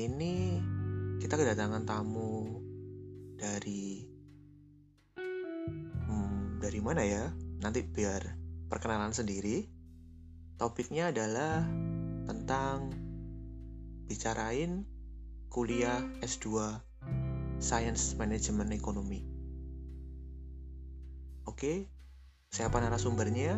Ini 0.07 0.35
kita 1.19 1.35
kedatangan 1.35 1.83
tamu 1.83 2.63
dari 3.43 4.07
hmm, 5.19 6.63
Dari 6.63 6.79
mana 6.79 7.03
ya? 7.03 7.27
Nanti 7.59 7.83
biar 7.83 8.23
perkenalan 8.71 9.11
sendiri. 9.11 9.67
Topiknya 10.63 11.11
adalah 11.11 11.67
tentang 12.31 12.95
bicarain 14.07 14.94
kuliah 15.55 16.03
S2 16.19 16.67
Science 17.63 18.19
Management 18.19 18.75
Ekonomi. 18.75 19.23
Oke, 21.47 21.87
siapa 22.51 22.83
narasumbernya? 22.83 23.55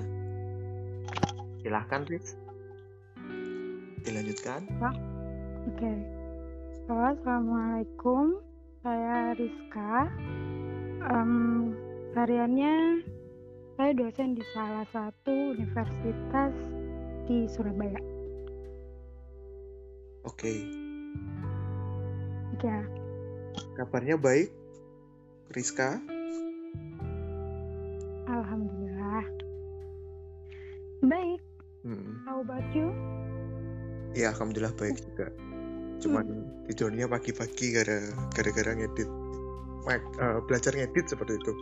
Silahkan, 1.64 2.04
Riz. 2.04 2.36
Dilanjutkan. 4.04 4.68
Oke. 5.72 5.92
Halo, 6.84 7.16
Assalamualaikum. 7.16 8.44
Saya 8.84 9.32
Rizka. 9.32 10.12
Um, 11.00 11.72
hariannya 12.12 13.00
saya 13.80 13.96
dosen 13.96 14.36
di 14.36 14.44
salah 14.52 14.84
satu 14.92 15.32
universitas 15.32 16.52
di 17.24 17.48
Surabaya. 17.48 17.96
Oke, 20.28 20.85
Ya, 22.64 22.80
kabarnya 23.76 24.16
baik, 24.16 24.48
Rizka? 25.52 26.00
alhamdulillah. 28.26 29.24
Baik. 31.04 31.40
Hmm. 31.84 32.12
How 32.24 32.40
about 32.40 32.66
you? 32.72 32.88
Ya, 34.16 34.32
alhamdulillah 34.32 34.72
baik 34.80 34.96
juga. 35.04 35.28
Cuman 36.00 36.26
tidurnya 36.68 37.06
pagi-pagi 37.06 37.76
gara 37.76 38.10
gara-gara 38.32 38.72
ngedit. 38.72 39.08
Eh, 39.92 40.38
belajar 40.48 40.72
ngedit 40.74 41.06
seperti 41.06 41.38
itu. 41.38 41.52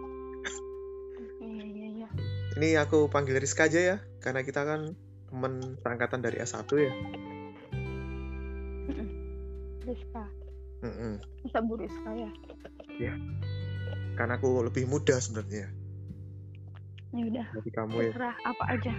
Iya, 1.43 1.65
iya, 1.67 1.87
iya. 2.01 2.09
Ini 2.57 2.69
aku 2.81 3.11
panggil 3.11 3.37
Rizka 3.37 3.67
aja 3.69 3.81
ya, 3.83 3.97
karena 4.23 4.47
kita 4.47 4.65
kan 4.65 4.95
teman 5.29 5.77
seangkatan 5.83 6.23
dari 6.23 6.39
S1 6.41 6.71
ya. 6.79 6.93
Rizka. 9.85 10.25
Mm-mm. 10.95 11.15
Masa 11.43 11.59
Bu 11.67 11.75
Rizka 11.75 12.11
ya? 12.15 12.31
Karena 14.15 14.39
aku 14.39 14.63
lebih 14.63 14.87
muda 14.87 15.19
sebenarnya 15.19 15.67
Ya 17.15 17.23
udah, 17.31 17.47
dari 17.47 17.71
kamu 17.71 17.95
ya. 17.95 18.11
terserah 18.11 18.35
apa 18.43 18.65
aja. 18.75 18.95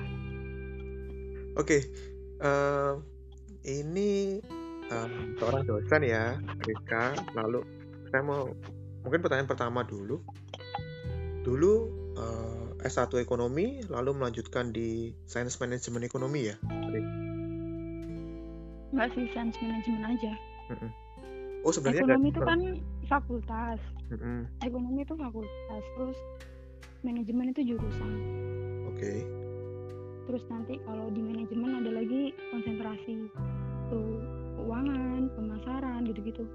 Oke, 1.59 1.83
eh, 2.39 2.93
ini 3.67 4.39
eh, 4.87 5.09
seorang 5.35 5.63
dosen 5.67 6.01
ya, 6.03 6.39
Rizka. 6.63 7.11
Lalu 7.35 7.59
saya 8.11 8.23
mau 8.23 8.47
mungkin 9.03 9.19
pertanyaan 9.19 9.51
pertama 9.51 9.83
dulu. 9.83 10.23
Dulu 11.43 11.73
eh, 12.15 12.87
S1 12.87 13.19
ekonomi, 13.19 13.83
lalu 13.91 14.15
melanjutkan 14.15 14.71
di 14.71 15.11
Science 15.27 15.59
Management 15.59 16.07
Ekonomi 16.07 16.47
ya. 16.47 16.55
Nggak 18.95 19.11
sih, 19.11 19.27
science 19.35 19.59
management 19.59 20.07
aja. 20.07 20.31
Oh 21.65 21.73
sebenarnya 21.73 22.05
Ekonomi 22.05 22.29
itu 22.29 22.41
kan 22.45 22.59
fakultas. 23.09 23.81
Mm-mm. 24.13 24.45
Ekonomi 24.61 25.01
itu 25.01 25.17
fakultas. 25.17 25.83
Terus 25.97 26.17
manajemen 27.01 27.49
itu 27.51 27.73
jurusan. 27.73 28.11
Oke, 28.93 29.25
Terus 30.25 30.43
nanti 30.49 30.81
kalau 30.81 31.13
di 31.13 31.21
manajemen 31.21 31.85
ada 31.85 31.91
lagi 32.01 32.33
konsentrasi 32.49 33.29
tuh 33.93 34.09
keuangan, 34.57 35.29
pemasaran 35.37 36.01
gitu-gitu. 36.09 36.45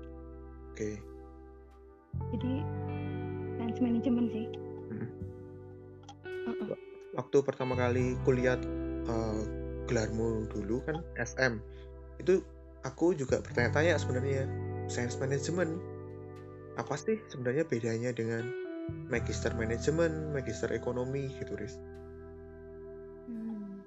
oke. 0.75 0.91
Jadi 2.35 2.53
science 3.55 3.79
management 3.79 4.29
sih. 4.35 4.47
Mm. 4.91 5.09
Uh-uh. 6.51 6.79
Waktu 7.15 7.39
pertama 7.47 7.79
kali 7.79 8.19
kuliah 8.27 8.59
eh, 9.07 9.43
gelarmu 9.87 10.51
dulu 10.51 10.83
kan 10.83 11.07
SM, 11.15 11.63
itu 12.19 12.43
aku 12.83 13.15
juga 13.15 13.39
bertanya-tanya 13.39 14.03
sebenarnya 14.03 14.51
Science 14.91 15.17
Management 15.23 15.79
apa 16.75 16.95
sih 16.99 17.17
sebenarnya 17.31 17.63
bedanya 17.67 18.11
dengan 18.11 18.51
Magister 19.07 19.55
Management, 19.55 20.35
Magister 20.35 20.71
Ekonomi 20.75 21.31
gitu, 21.39 21.55
Riz? 21.55 21.79
Hmm. 23.31 23.79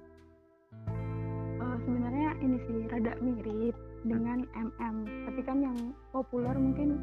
Eh, 1.60 1.76
sebenarnya 1.84 2.28
ini 2.40 2.56
sih 2.64 2.78
rada 2.88 3.12
mirip 3.20 3.76
dengan 4.04 4.48
MM, 4.52 4.96
tapi 5.28 5.40
kan 5.44 5.60
yang 5.60 5.76
populer 6.12 6.56
mungkin 6.56 6.96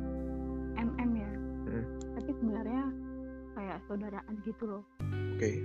MM 0.77 1.11
ya. 1.13 1.31
Hmm. 1.69 1.85
Tapi 2.17 2.31
sebenarnya 2.41 2.83
kayak 3.53 3.77
saudaraan 3.85 4.35
gitu 4.45 4.63
loh. 4.65 4.83
Oke, 5.37 5.61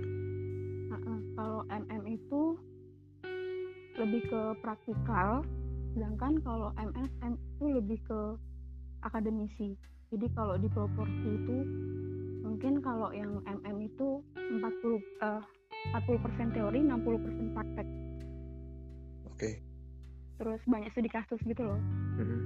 Heeh, 0.87 1.19
Kalau 1.37 1.61
MM 1.69 2.03
itu 2.09 2.57
lebih 3.97 4.21
ke 4.29 4.41
praktikal, 4.61 5.41
sedangkan 5.97 6.37
kalau 6.45 6.69
MSM 6.77 7.33
itu 7.33 7.65
lebih 7.73 7.97
ke 8.05 8.37
akademisi. 9.01 9.73
Jadi 10.13 10.29
kalau 10.37 10.53
di 10.61 10.69
proporsi 10.69 11.25
itu 11.25 11.57
mungkin 12.45 12.85
kalau 12.85 13.09
yang 13.09 13.41
MM 13.49 13.81
itu 13.81 14.21
40 14.37 14.61
eh, 15.25 15.41
40% 15.97 16.53
teori, 16.53 16.79
60% 16.85 17.57
praktek. 17.57 17.87
oke. 19.25 19.49
Terus 20.37 20.61
banyak 20.69 20.93
studi 20.93 21.09
kasus 21.09 21.41
gitu 21.41 21.65
loh. 21.65 21.81
Mm-mm. 22.21 22.41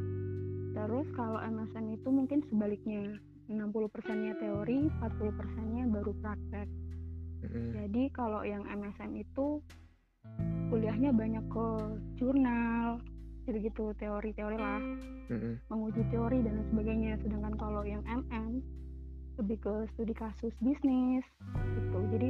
Terus 0.72 1.08
kalau 1.12 1.44
MSM 1.44 2.00
itu 2.00 2.08
mungkin 2.08 2.40
sebaliknya. 2.48 3.20
60%-nya 3.52 4.40
teori, 4.40 4.88
40%-nya 5.04 5.84
baru 5.92 6.16
praktek. 6.24 6.72
Mm-mm. 7.44 7.68
Jadi 7.76 8.04
kalau 8.16 8.48
yang 8.48 8.64
MSM 8.64 9.12
itu 9.20 9.60
kuliahnya 10.72 11.12
banyak 11.12 11.44
ke 11.52 11.68
jurnal, 12.16 13.04
gitu-gitu 13.46 13.94
teori-teori 13.98 14.58
lah, 14.58 14.82
Mm-mm. 15.34 15.58
menguji 15.68 16.02
teori 16.14 16.46
dan 16.46 16.62
lain 16.62 16.68
sebagainya. 16.70 17.14
Sedangkan 17.26 17.54
kalau 17.58 17.82
yang 17.82 18.04
MM 18.06 18.62
lebih 19.40 19.58
ke 19.64 19.74
studi 19.96 20.14
kasus 20.14 20.54
bisnis, 20.62 21.26
gitu. 21.78 22.00
Jadi 22.14 22.30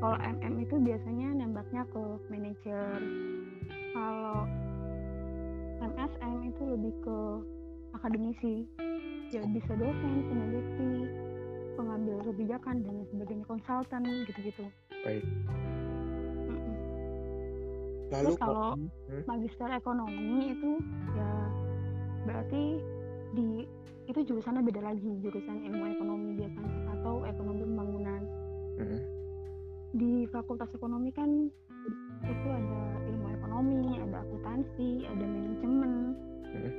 kalau 0.00 0.16
MM 0.20 0.54
itu 0.64 0.76
biasanya 0.80 1.28
nembaknya 1.40 1.82
ke 1.88 2.02
manajer. 2.28 2.98
Kalau 3.96 4.40
MSM 5.80 6.34
itu 6.52 6.62
lebih 6.64 6.92
ke 7.00 7.18
akademisi, 7.96 8.54
ya 9.32 9.40
bisa 9.48 9.72
dosen, 9.78 10.16
peneliti, 10.28 10.94
pengambil 11.78 12.16
kebijakan 12.28 12.84
dan 12.84 12.92
lain 13.00 13.08
sebagainya, 13.08 13.44
konsultan 13.48 14.02
gitu-gitu. 14.28 14.66
Baik. 15.00 15.24
Lalu 18.10 18.34
Terus 18.34 18.40
kalau 18.42 18.74
Hmm? 18.74 19.22
magister 19.26 19.70
ekonomi 19.70 20.50
itu 20.50 20.70
ya 21.14 21.30
berarti 22.26 22.62
di 23.32 23.64
itu 24.10 24.20
jurusannya 24.26 24.66
beda 24.66 24.82
lagi 24.82 25.10
jurusan 25.22 25.62
ilmu 25.70 25.84
ekonomi 25.94 26.34
biasanya 26.34 26.98
atau 26.98 27.22
ekonomi 27.22 27.62
pembangunan 27.62 28.22
Mm-mm. 28.82 29.00
di 29.94 30.26
fakultas 30.34 30.66
ekonomi 30.74 31.14
kan 31.14 31.46
itu 32.26 32.48
ada 32.50 32.80
ilmu 33.06 33.26
ekonomi 33.30 33.80
ada 34.02 34.18
akuntansi 34.26 35.06
ada 35.06 35.24
manajemen 35.24 35.92
Mm-mm. 36.50 36.72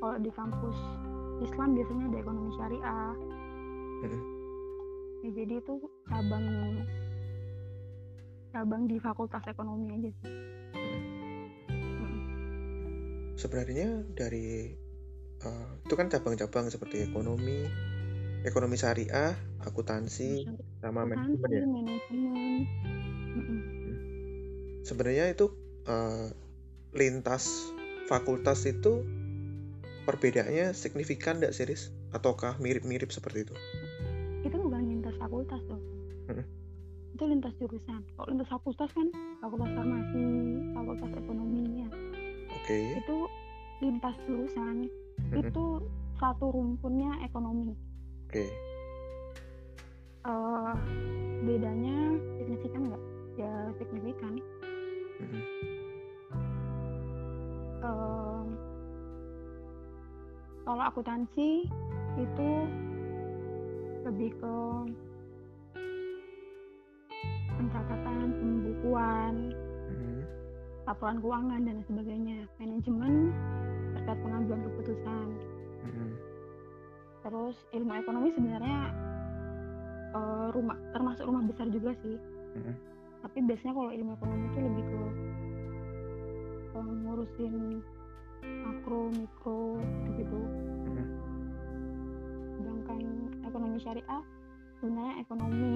kalau 0.00 0.16
di 0.16 0.30
kampus 0.32 0.76
Islam 1.44 1.68
biasanya 1.76 2.04
ada 2.08 2.18
ekonomi 2.24 2.50
syariah 2.56 3.14
Mm-mm. 4.00 4.22
ya, 5.20 5.30
jadi 5.36 5.54
itu 5.60 5.74
cabang 6.08 6.44
cabang 8.50 8.82
di 8.88 8.96
fakultas 8.98 9.44
ekonomi 9.46 9.94
aja 9.94 10.10
sih. 10.24 10.32
Sebenarnya 13.40 14.04
dari 14.12 14.76
eh, 15.40 15.70
itu 15.80 15.94
kan 15.96 16.12
cabang-cabang 16.12 16.68
seperti 16.68 17.08
ekonomi, 17.08 17.64
ekonomi 18.44 18.76
syariah, 18.76 19.32
akuntansi, 19.64 20.44
sama 20.84 21.08
manajemen 21.08 21.48
ya. 21.48 21.64
manajemen. 21.64 22.60
Sebenarnya 24.84 25.32
itu 25.32 25.56
eh, 25.88 26.28
lintas 26.92 27.72
fakultas 28.12 28.68
itu 28.68 29.08
perbedaannya 30.04 30.76
signifikan 30.76 31.40
nggak 31.40 31.56
sih, 31.56 31.64
Riz? 31.64 31.88
Ataukah 32.12 32.60
mirip-mirip 32.60 33.08
seperti 33.08 33.48
itu? 33.48 33.56
itu 34.44 34.56
bukan 34.56 34.82
lintas 34.88 35.14
fakultas 35.20 35.60
dong 35.68 35.82
Mm-mm. 36.32 36.46
itu 37.12 37.24
lintas 37.28 37.52
jurusan 37.60 38.00
kalau 38.16 38.26
lintas 38.32 38.48
fakultas 38.48 38.88
kan 38.96 39.06
fakultas 39.44 39.70
farmasi 39.76 40.24
fakultas 40.72 41.10
ekonomi 41.12 41.79
Oke. 42.60 42.78
itu 42.96 43.16
lintas 43.80 44.16
jurusan 44.28 44.86
Mm-mm. 45.32 45.40
itu 45.40 45.64
satu 46.20 46.52
rumpunnya 46.52 47.24
ekonomi 47.24 47.72
Oke. 48.28 48.46
Eh, 50.20 50.72
bedanya 51.42 51.96
signifikan 52.36 52.80
nggak 52.86 53.02
ya 53.40 53.52
signifikan 53.80 54.34
Mhm. 55.20 55.40
Eh, 57.80 58.44
kalau 60.62 60.82
akuntansi 60.84 61.68
itu 62.16 62.50
lebih 64.04 64.30
ke 64.36 64.54
pencatatan 67.52 68.26
pembukuan. 68.32 69.34
Laporan 70.90 71.22
keuangan 71.22 71.60
dan 71.62 71.76
sebagainya 71.86 72.50
manajemen 72.58 73.30
terkait 73.94 74.18
pengambilan 74.26 74.60
keputusan 74.66 75.26
Mhm. 75.86 76.08
terus 77.22 77.56
ilmu 77.70 77.92
ekonomi 77.94 78.28
sebenarnya 78.34 78.80
eh, 80.10 80.48
rumah 80.50 80.74
termasuk 80.90 81.22
rumah 81.22 81.46
besar 81.46 81.70
juga 81.70 81.94
sih 82.02 82.18
Mhm. 82.58 82.74
tapi 83.22 83.38
biasanya 83.46 83.74
kalau 83.78 83.90
ilmu 83.94 84.10
ekonomi 84.18 84.44
itu 84.50 84.58
lebih 84.58 84.84
ke 84.84 85.02
eh, 86.74 86.90
ngurusin 87.06 87.54
makro 88.66 89.00
mikro 89.14 89.62
gitu 90.18 90.40
Mhm. 90.90 91.06
sedangkan 92.58 93.00
ekonomi 93.46 93.78
syariah 93.78 94.22
sebenarnya 94.82 95.14
ekonomi 95.22 95.74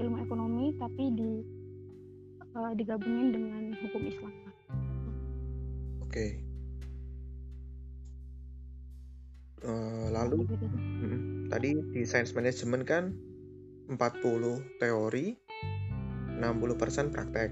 ilmu 0.00 0.16
ekonomi 0.24 0.66
tapi 0.80 1.04
di 1.12 1.32
eh, 2.54 2.72
digabungin 2.78 3.28
dengan 3.34 3.62
hukum 3.82 4.08
Islam 4.08 4.32
Oke. 6.14 6.30
Eh, 9.66 10.06
lalu 10.14 10.46
Gitu 10.46 10.62
sih. 10.62 10.78
mhm. 10.78 11.18
tadi 11.50 11.74
di 11.90 12.06
sains 12.06 12.30
manajemen 12.30 12.86
kan 12.86 13.10
40 13.90 14.62
teori, 14.78 15.34
60% 16.38 17.10
praktek. 17.10 17.50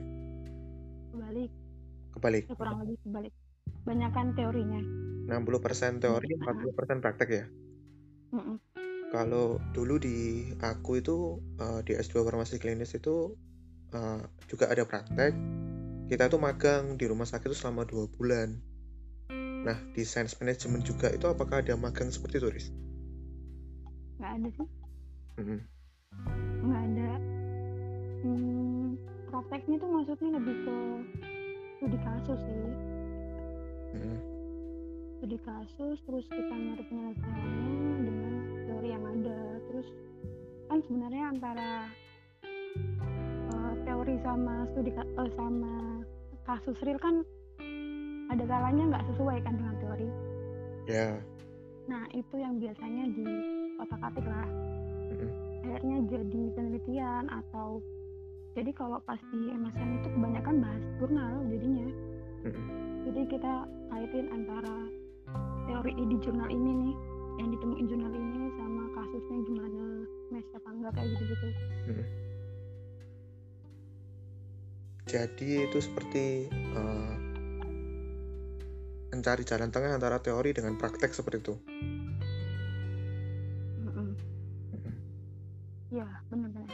kebalik 1.10 1.50
Kebalik. 2.14 2.44
ya 2.46 2.54
kurang 2.54 2.86
lebih 2.86 3.02
kebalik 3.02 3.34
banyakan 3.82 4.26
teorinya 4.32 4.80
60% 5.26 5.98
teori, 5.98 6.30
Mhm. 6.30 6.46
40% 6.46 7.02
praktek 7.02 7.28
ya. 7.34 7.44
Mm-mm. 8.30 8.62
Kalau 9.10 9.58
dulu 9.74 9.98
di 9.98 10.16
aku 10.62 11.02
itu 11.02 11.16
eh, 11.58 11.82
di 11.82 11.98
S2 11.98 12.22
farmasi 12.22 12.62
klinis 12.62 12.94
itu 12.94 13.34
eh, 13.90 14.22
juga 14.46 14.70
ada 14.70 14.86
praktek. 14.86 15.34
Kita 16.10 16.30
tuh 16.30 16.40
magang 16.42 16.96
di 16.96 17.04
rumah 17.06 17.28
sakit 17.28 17.52
itu 17.52 17.56
selama 17.56 17.86
dua 17.86 18.08
bulan. 18.10 18.58
Nah, 19.62 19.78
di 19.94 20.02
sains 20.02 20.34
manajemen 20.42 20.82
juga 20.82 21.10
itu 21.14 21.24
apakah 21.30 21.62
ada 21.62 21.78
magang 21.78 22.10
seperti 22.10 22.42
itu, 22.42 22.48
Riz? 22.50 22.68
nggak 24.22 24.38
ada 24.38 24.48
sih 24.54 24.68
Mhm. 25.42 25.58
nggak 26.62 26.82
ada 26.86 27.10
hmm, 28.22 28.86
prakteknya 29.34 29.76
tuh 29.82 29.90
maksudnya 29.90 30.28
lebih 30.38 30.56
ke 30.62 30.76
studi 31.74 31.98
kasus 32.06 32.40
sih 32.46 32.70
Mhm. 33.98 34.16
studi 35.18 35.38
kasus 35.42 35.98
terus 36.06 36.24
kita 36.30 36.54
nyari 36.54 36.84
penyelesaiannya 36.86 37.74
dengan 38.06 38.32
teori 38.70 38.88
yang 38.94 39.04
ada 39.10 39.40
terus 39.66 39.88
kan 40.70 40.78
sebenarnya 40.86 41.24
antara 41.34 41.70
teori 43.92 44.16
sama 44.24 44.64
studi 44.72 44.88
eh, 44.88 45.30
sama 45.36 46.00
kasus 46.48 46.80
real 46.80 46.96
kan 46.96 47.20
ada 48.32 48.40
kalanya 48.48 48.88
nggak 48.88 49.04
sesuai 49.12 49.36
kan 49.44 49.52
dengan 49.52 49.76
teori 49.84 50.08
Ya. 50.88 51.20
nah 51.84 52.08
itu 52.10 52.40
yang 52.40 52.56
biasanya 52.56 53.04
di 53.12 53.26
otak 53.76 54.00
atik 54.00 54.24
lah 54.24 54.48
Mhm. 55.12 55.28
akhirnya 55.62 55.96
jadi 56.08 56.42
penelitian 56.56 57.24
atau 57.28 57.84
jadi 58.56 58.72
kalau 58.72 58.96
pas 59.04 59.20
di 59.28 59.52
MSN 59.52 60.00
itu 60.00 60.08
kebanyakan 60.08 60.54
bahas 60.64 60.82
jurnal 60.96 61.34
jadinya 61.52 61.88
Mhm. 62.48 62.62
jadi 63.04 63.20
kita 63.28 63.52
kaitin 63.92 64.26
antara 64.32 64.76
teori 65.68 65.92
di 65.92 66.16
jurnal 66.18 66.48
ini 66.48 66.70
nih 66.80 66.94
yang 67.44 67.48
ditemuin 67.52 67.86
jurnal 67.86 68.12
ini 68.12 68.40
sama 68.56 68.82
kasusnya 68.96 69.38
gimana 69.44 69.84
match 70.32 70.48
apa 70.56 70.68
enggak 70.72 70.92
kayak 70.96 71.08
gitu 71.12 71.24
gitu 71.28 71.48
Jadi 75.06 75.66
itu 75.66 75.78
seperti 75.82 76.46
eh, 76.50 77.14
mencari 79.12 79.42
jalan 79.44 79.68
tengah 79.68 79.98
antara 79.98 80.22
teori 80.22 80.54
dengan 80.54 80.78
praktek 80.78 81.10
seperti 81.12 81.38
itu. 81.42 81.54
Mhm. 83.82 84.14
ya 85.92 86.08
benar-benar. 86.32 86.70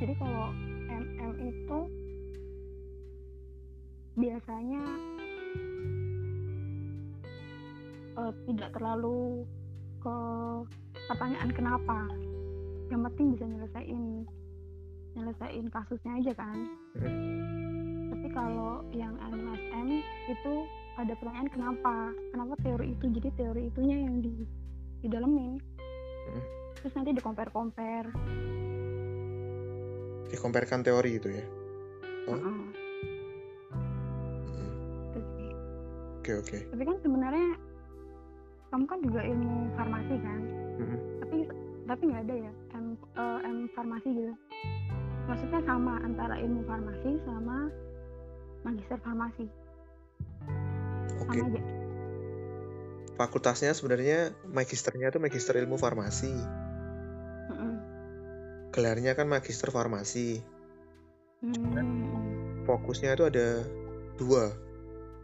Jadi 0.00 0.12
kalau 0.18 0.50
MM 0.90 1.32
itu 1.38 1.80
biasanya 4.18 4.82
eh, 8.18 8.32
tidak 8.48 8.70
terlalu 8.74 9.44
ke 10.00 10.16
pertanyaan 11.06 11.50
kenapa. 11.52 12.08
Yang 12.90 13.00
penting 13.12 13.26
bisa 13.36 13.44
nyelesain 13.46 14.02
nyelesain 15.12 15.66
kasusnya 15.68 16.12
aja 16.16 16.32
kan 16.34 16.56
tapi 18.10 18.28
kalau 18.30 18.84
yang 18.90 19.14
MSM 19.20 19.88
itu 20.28 20.54
ada 20.94 21.12
pertanyaan 21.14 21.48
kenapa 21.48 21.94
kenapa 22.30 22.54
teori 22.60 22.86
itu 22.92 23.04
jadi 23.12 23.28
teori 23.34 23.62
itunya 23.66 23.96
yang 24.00 24.14
di 24.18 24.32
didalemin 25.00 25.58
Hmm. 26.20 26.44
terus 26.76 26.92
nanti 26.94 27.10
di 27.10 27.18
compare 27.18 27.50
compare 27.50 28.08
Dikomparkan 30.30 30.86
teori 30.86 31.10
itu 31.12 31.26
ya. 31.26 31.42
Oh. 32.28 32.38
Oke 36.20 36.32
oke. 36.36 36.58
tapi 36.70 36.82
kan 36.84 36.96
sebenarnya 37.00 37.48
kamu 38.70 38.84
kan 38.86 38.98
juga 39.00 39.20
ilmu 39.24 39.54
farmasi 39.74 40.14
kan 40.20 40.40
Mhm. 40.78 40.96
tapi 41.18 41.36
tapi 41.84 42.02
nggak 42.06 42.22
ada 42.22 42.34
ya 42.38 42.52
M, 42.70 42.86
eh, 42.94 43.38
M 43.42 43.56
farmasi 43.72 44.08
gitu 44.12 44.34
maksudnya 45.30 45.62
sama 45.62 46.02
antara 46.02 46.34
ilmu 46.42 46.66
farmasi 46.66 47.22
sama 47.22 47.70
magister 48.66 48.98
farmasi 48.98 49.46
Oke. 51.22 51.38
sama 51.38 51.46
aja 51.46 51.62
Fakultasnya 53.20 53.76
sebenarnya 53.76 54.32
magisternya 54.48 55.12
itu 55.12 55.20
magister 55.20 55.52
ilmu 55.60 55.76
farmasi. 55.76 56.32
Gelarnya 58.72 59.12
kan 59.12 59.28
magister 59.28 59.68
farmasi. 59.68 60.40
Hmm. 61.44 62.64
Fokusnya 62.64 63.12
itu 63.12 63.28
ada 63.28 63.60
dua. 64.16 64.56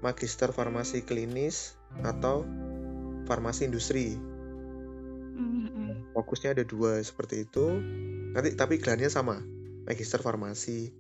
Magister 0.05 0.53
farmasi 0.53 1.09
klinis 1.09 1.81
atau 2.05 2.45
farmasi 3.25 3.65
industri. 3.65 4.21
Fokusnya 6.13 6.53
ada 6.53 6.69
dua 6.69 7.01
seperti 7.01 7.49
itu. 7.49 7.81
Nanti 8.37 8.53
tapi 8.61 8.77
gelarnya 8.77 9.09
sama. 9.09 9.41
Magister 9.87 10.21
farmasi. 10.21 10.91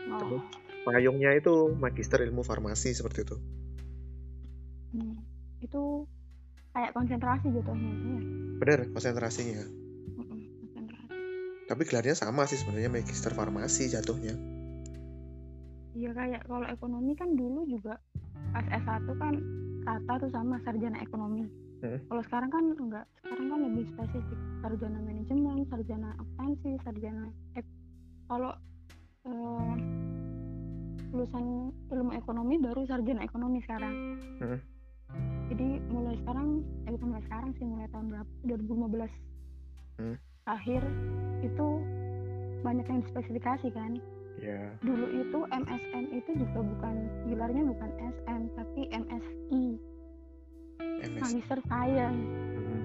Oh. 0.00 0.40
Payungnya 0.88 1.36
itu 1.36 1.76
magister 1.76 2.24
ilmu 2.24 2.40
farmasi 2.40 2.96
seperti 2.96 3.28
itu. 3.28 3.36
Hmm. 4.90 5.22
itu 5.62 6.02
kayak 6.74 6.90
konsentrasi 6.98 7.46
jatuhnya 7.54 7.94
ya 7.94 8.20
Benar 8.58 8.78
konsentrasinya. 8.90 9.62
Konsentrasi 10.18 11.14
Tapi 11.70 11.82
gelarnya 11.86 12.16
sama 12.18 12.48
sih 12.50 12.58
sebenarnya 12.58 12.90
magister 12.90 13.30
farmasi 13.30 13.92
jatuhnya. 13.92 14.34
Iya 15.94 16.10
kayak 16.16 16.42
kalau 16.48 16.66
ekonomi 16.66 17.12
kan 17.14 17.38
dulu 17.38 17.68
juga 17.70 18.02
pas 18.50 18.66
S1 18.66 19.06
kan 19.20 19.34
kata 19.86 20.12
tuh 20.26 20.30
sama 20.34 20.58
sarjana 20.66 20.98
ekonomi. 21.04 21.46
Hmm. 21.80 22.00
Kalau 22.10 22.22
sekarang 22.28 22.50
kan 22.52 22.64
enggak, 22.76 23.04
sekarang 23.24 23.46
kan 23.48 23.60
lebih 23.64 23.84
spesifik 23.94 24.38
sarjana 24.60 24.98
manajemen, 25.00 25.58
sarjana 25.72 26.08
akuntansi, 26.18 26.76
sarjana 26.84 27.24
kalau 28.30 28.54
eh, 29.26 29.72
lulusan 31.10 31.44
ilmu 31.90 32.14
ekonomi 32.14 32.54
baru 32.56 32.86
sarjana 32.86 33.26
ekonomi 33.26 33.58
sekarang. 33.60 33.94
Hmm. 34.38 34.58
Jadi 35.50 35.82
mulai 35.90 36.14
sekarang, 36.14 36.62
eh 36.86 36.94
bukan 36.94 37.06
mulai 37.10 37.24
sekarang 37.26 37.50
sih 37.58 37.66
mulai 37.66 37.90
tahun 37.90 38.06
berapa? 38.08 38.30
2015 38.46 39.10
Hmm. 40.00 40.16
akhir 40.46 40.80
itu 41.44 41.66
banyak 42.62 42.86
yang 42.88 43.00
dispesifikasi 43.02 43.68
kan 43.68 44.00
Ya. 44.40 44.72
dulu 44.80 45.04
itu 45.12 45.38
MSN 45.52 46.04
itu 46.16 46.30
juga 46.40 46.64
bukan 46.64 46.94
gelarnya 47.28 47.62
bukan 47.68 47.90
SM 48.00 48.40
tapi 48.56 48.80
MSI 48.88 49.64
MS. 51.04 51.20
Magister 51.20 51.60
Science 51.68 52.24
Mhm. 52.56 52.80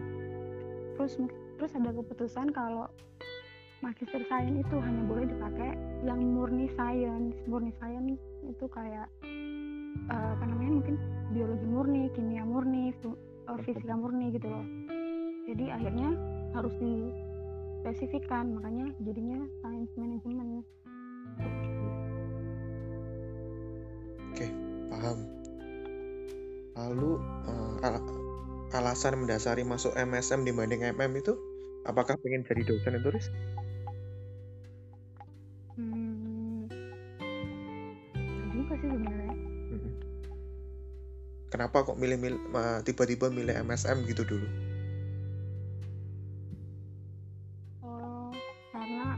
terus 1.00 1.14
terus 1.56 1.72
ada 1.72 1.92
keputusan 1.94 2.52
kalau 2.52 2.92
Magister 3.86 4.25
Science 4.25 4.65
itu 4.65 4.82
hanya 4.82 5.06
boleh 5.06 5.30
dipakai 5.30 5.77
yang 6.01 6.18
murni 6.18 6.65
science. 6.74 7.38
Murni 7.46 7.70
science 7.77 8.18
itu 8.42 8.65
kayak 8.74 9.06
eh, 10.10 10.30
apa 10.34 10.42
namanya 10.42 10.82
mungkin 10.82 10.96
biologi 11.30 11.68
murni 11.70 12.01
kimia 12.18 12.42
murni 12.42 12.89
eh, 12.89 13.58
fisika 13.62 13.94
murni 13.94 14.34
gitu 14.34 14.50
loh. 14.50 14.65
Jadi 15.46 15.70
akhirnya 15.70 16.18
harus 16.58 16.74
dispesifikkan 16.82 18.58
makanya 18.58 18.89
jadinya 19.06 19.46
science 19.62 19.94
management. 19.94 20.65
Oke 24.34 24.50
paham. 24.89 25.30
Lalu 26.74 27.22
uh, 27.22 27.86
al 27.86 28.01
alasan 28.74 29.22
mendasari 29.22 29.62
masuk 29.62 29.94
MSM 29.94 30.42
dibanding 30.42 30.82
MM 30.89 31.22
itu 31.22 31.38
apakah 31.86 32.18
pengen 32.18 32.42
jadi 32.50 32.65
dosen 32.65 32.98
itu 32.98 33.13
Riz? 33.13 33.30
Kenapa 41.54 41.86
kok 41.86 41.98
milih-milih 42.02 42.42
tiba-tiba 42.84 43.30
milih 43.30 43.62
MSM 43.64 44.04
gitu 44.10 44.25
dulu? 44.25 44.48
Oh, 47.86 48.34
karena 48.74 49.16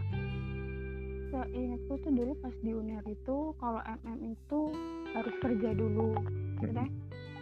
seingatku 1.31 1.93
tuh 2.03 2.11
dulu 2.11 2.33
pas 2.43 2.55
di 2.59 2.71
UNER 2.75 3.03
itu 3.07 3.55
kalau 3.57 3.81
MM 4.03 4.35
itu 4.35 4.59
harus 5.15 5.35
kerja 5.39 5.69
dulu, 5.71 6.15
maksudnya 6.59 6.87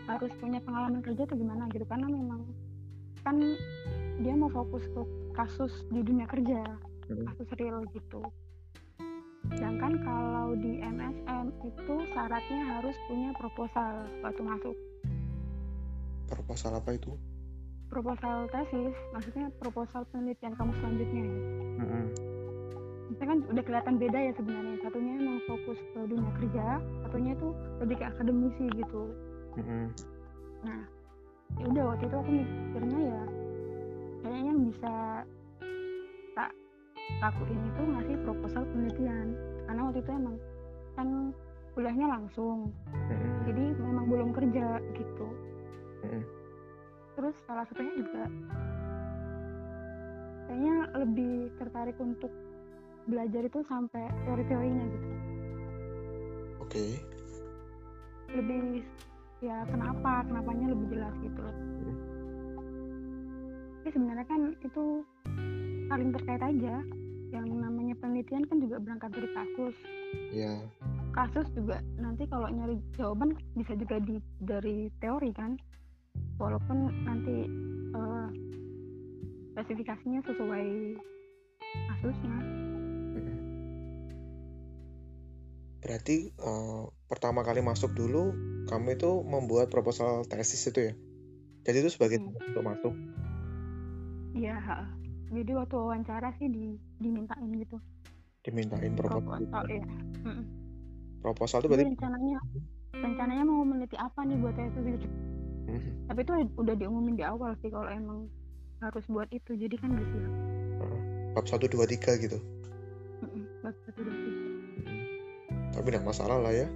harus 0.06 0.32
punya 0.38 0.62
pengalaman 0.62 1.02
kerja 1.02 1.26
atau 1.26 1.38
gimana 1.38 1.66
gitu 1.74 1.86
karena 1.90 2.06
memang 2.06 2.46
kan 3.26 3.42
dia 4.22 4.34
mau 4.38 4.54
fokus 4.54 4.86
ke 4.86 5.02
kasus 5.34 5.74
di 5.90 6.06
dunia 6.06 6.30
kerja, 6.30 6.62
Mhm. 7.10 7.26
kasus 7.34 7.50
real 7.58 7.82
gitu. 7.90 8.22
Sedangkan 9.54 9.94
kalau 10.02 10.58
di 10.58 10.82
MSM 10.82 11.46
itu 11.62 11.96
syaratnya 12.16 12.62
harus 12.74 12.96
punya 13.06 13.30
proposal 13.38 13.94
waktu 14.26 14.42
masuk. 14.42 14.76
Proposal 16.26 16.72
apa 16.82 16.98
itu? 16.98 17.14
Proposal 17.94 18.50
tesis, 18.50 18.96
maksudnya 19.14 19.54
proposal 19.62 20.02
penelitian 20.10 20.58
kamu 20.58 20.74
selanjutnya. 20.82 21.28
Mhm. 21.86 22.04
Misalnya 23.06 23.30
kan 23.30 23.40
udah 23.54 23.64
kelihatan 23.64 23.96
beda 24.02 24.20
ya 24.20 24.34
sebenarnya. 24.34 24.76
Satunya 24.82 25.14
emang 25.22 25.38
fokus 25.46 25.80
ke 25.94 26.00
dunia 26.10 26.32
kerja, 26.42 26.66
satunya 27.06 27.34
tuh 27.38 27.54
lebih 27.78 27.96
ke 28.02 28.06
akademisi 28.10 28.66
gitu. 28.74 29.04
Mhm. 29.62 29.86
Nah, 30.66 30.82
ya 31.62 31.66
udah 31.70 31.84
waktu 31.94 32.04
itu 32.10 32.16
aku 32.18 32.32
mikirnya 32.34 33.00
ya 33.06 33.24
kayaknya 34.26 34.50
yang 34.50 34.62
bisa 34.74 34.94
lakuin 37.20 37.60
itu 37.66 37.82
ngasih 37.82 38.16
proposal 38.24 38.64
penelitian. 38.70 39.28
Karena 39.66 39.82
waktu 39.90 40.00
itu 40.02 40.12
emang 40.12 40.36
kan 40.96 41.08
kuliahnya 41.76 42.08
langsung, 42.08 42.72
Mhm. 42.88 43.30
jadi 43.46 43.66
memang 43.76 44.06
belum 44.08 44.30
kerja 44.32 44.68
gitu. 44.96 45.28
Mhm. 46.06 46.24
Terus 47.16 47.36
salah 47.44 47.66
satunya 47.68 47.94
juga 47.96 48.24
kayaknya 50.46 50.76
lebih 50.96 51.36
tertarik 51.58 51.98
untuk 51.98 52.32
belajar 53.06 53.42
itu 53.44 53.60
sampai 53.66 54.04
teori-teorinya 54.26 54.86
gitu. 54.88 55.10
Oke. 56.62 56.86
lebih 58.26 58.84
ya 59.40 59.64
kenapa 59.70 60.28
kenapanya 60.28 60.74
lebih 60.76 60.98
jelas 60.98 61.16
gitu 61.24 61.40
loh 61.40 61.56
Hmm. 61.56 61.96
tapi 63.80 63.90
sebenarnya 63.96 64.26
kan 64.28 64.42
itu 64.60 64.86
saling 65.88 66.10
terkait 66.12 66.42
aja 66.44 66.76
yang 67.36 67.48
namanya 67.52 67.96
penelitian 68.00 68.48
kan 68.48 68.58
juga 68.64 68.80
berangkat 68.80 69.12
dari 69.12 69.30
kasus 69.36 69.76
Ya. 70.32 70.56
kasus 71.12 71.48
juga 71.52 71.84
nanti 72.00 72.24
kalau 72.28 72.48
nyari 72.48 72.80
jawaban 72.96 73.36
bisa 73.56 73.76
juga 73.76 74.00
di 74.00 74.20
dari 74.40 74.88
teori 75.04 75.32
kan 75.36 75.60
walaupun 76.40 76.92
nanti 77.04 77.48
eh, 77.96 78.28
spesifikasinya 79.56 80.20
sesuai 80.28 80.66
kasusnya. 81.92 82.38
Berarti 85.86 86.34
eh, 86.34 86.84
pertama 87.08 87.46
kali 87.46 87.62
masuk 87.62 87.94
dulu 87.94 88.34
kamu 88.66 88.98
itu 88.98 89.12
membuat 89.24 89.70
proposal 89.70 90.26
tesis 90.26 90.66
itu 90.68 90.92
ya? 90.92 90.94
Jadi 91.66 91.78
itu 91.86 91.90
sebagai 91.94 92.18
Hmm. 92.20 92.34
untuk 92.34 92.64
masuk. 92.66 92.94
iya. 94.36 94.58
Jadi 95.36 95.52
waktu 95.60 95.76
wawancara 95.76 96.32
sih 96.40 96.48
di, 96.48 96.66
dimintain 96.98 97.50
gitu 97.54 97.78
Dimintain 98.42 98.94
proposal. 98.94 99.42
proposal 99.44 99.64
ya 99.68 99.84
Mm-mm. 100.24 100.46
Proposal 101.20 101.60
itu 101.60 101.68
berarti 101.68 101.86
rencananya 101.90 102.38
rencananya 102.94 103.44
mau 103.44 103.66
meneliti 103.66 103.98
apa 103.98 104.22
nih 104.24 104.38
buat 104.38 104.54
tesis 104.54 104.86
gitu. 104.86 105.08
Mhm. 105.66 106.06
Tapi 106.06 106.20
itu 106.22 106.32
udah 106.56 106.76
diumumin 106.78 107.18
di 107.18 107.26
awal 107.26 107.58
sih 107.60 107.74
kalau 107.74 107.90
emang 107.90 108.30
harus 108.78 109.02
buat 109.10 109.26
itu. 109.34 109.58
Jadi 109.58 109.74
kan 109.76 109.90
udah 109.90 110.06
siap. 110.06 110.32
bab 111.34 111.46
1 111.50 111.66
2 111.66 111.82
3 111.90 112.22
gitu. 112.22 112.38
Bab 113.66 113.74
satu 113.82 114.00
dua 114.00 114.14
tiga. 114.14 114.42
Mhm. 114.86 115.02
Tapi 115.74 115.88
tidak 115.90 116.06
masalah 116.06 116.38
lah 116.38 116.54
ya 116.54 116.70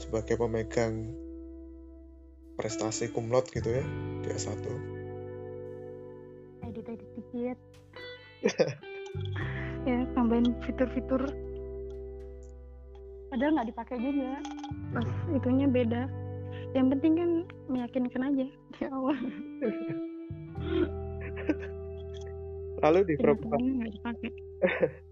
sebagai 0.00 0.40
pemegang 0.40 1.12
prestasi 2.56 3.12
kumlot 3.12 3.52
gitu 3.52 3.68
ya 3.68 3.84
di 4.24 4.28
S1. 4.32 4.56
Edit 6.64 6.86
edit 6.88 7.10
dikit. 7.14 7.58
ya 9.88 9.98
tambahin 10.16 10.56
fitur-fitur. 10.64 11.22
Padahal 13.30 13.52
nggak 13.54 13.68
dipakai 13.70 13.96
juga. 14.02 14.42
Pas 14.96 15.08
itunya 15.36 15.66
beda. 15.70 16.10
Yang 16.74 16.86
penting 16.98 17.12
kan 17.18 17.30
meyakinkan 17.70 18.22
aja 18.26 18.46
di 18.50 18.82
awal. 18.90 19.18
Lalu 22.80 23.12
di 23.12 23.14
Kenyataannya 23.20 23.72
nggak 23.76 23.92
dipakai. 24.00 24.30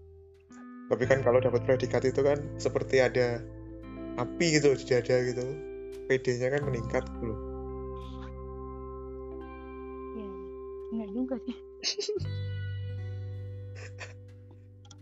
Tapi 0.89 1.03
kan 1.05 1.21
kalau 1.21 1.37
dapat 1.37 1.61
predikat 1.69 2.01
itu 2.01 2.25
kan 2.25 2.41
seperti 2.57 2.97
ada 2.97 3.45
api 4.17 4.57
gitu 4.57 4.73
di 4.73 4.85
dada 4.89 5.15
gitu. 5.21 5.45
PD-nya 6.09 6.49
kan 6.57 6.65
meningkat 6.65 7.05
gitu 7.05 7.25
loh. 7.29 7.39
Ya, 10.17 10.29
nggak 10.97 11.09
juga 11.13 11.35
sih. 11.45 11.57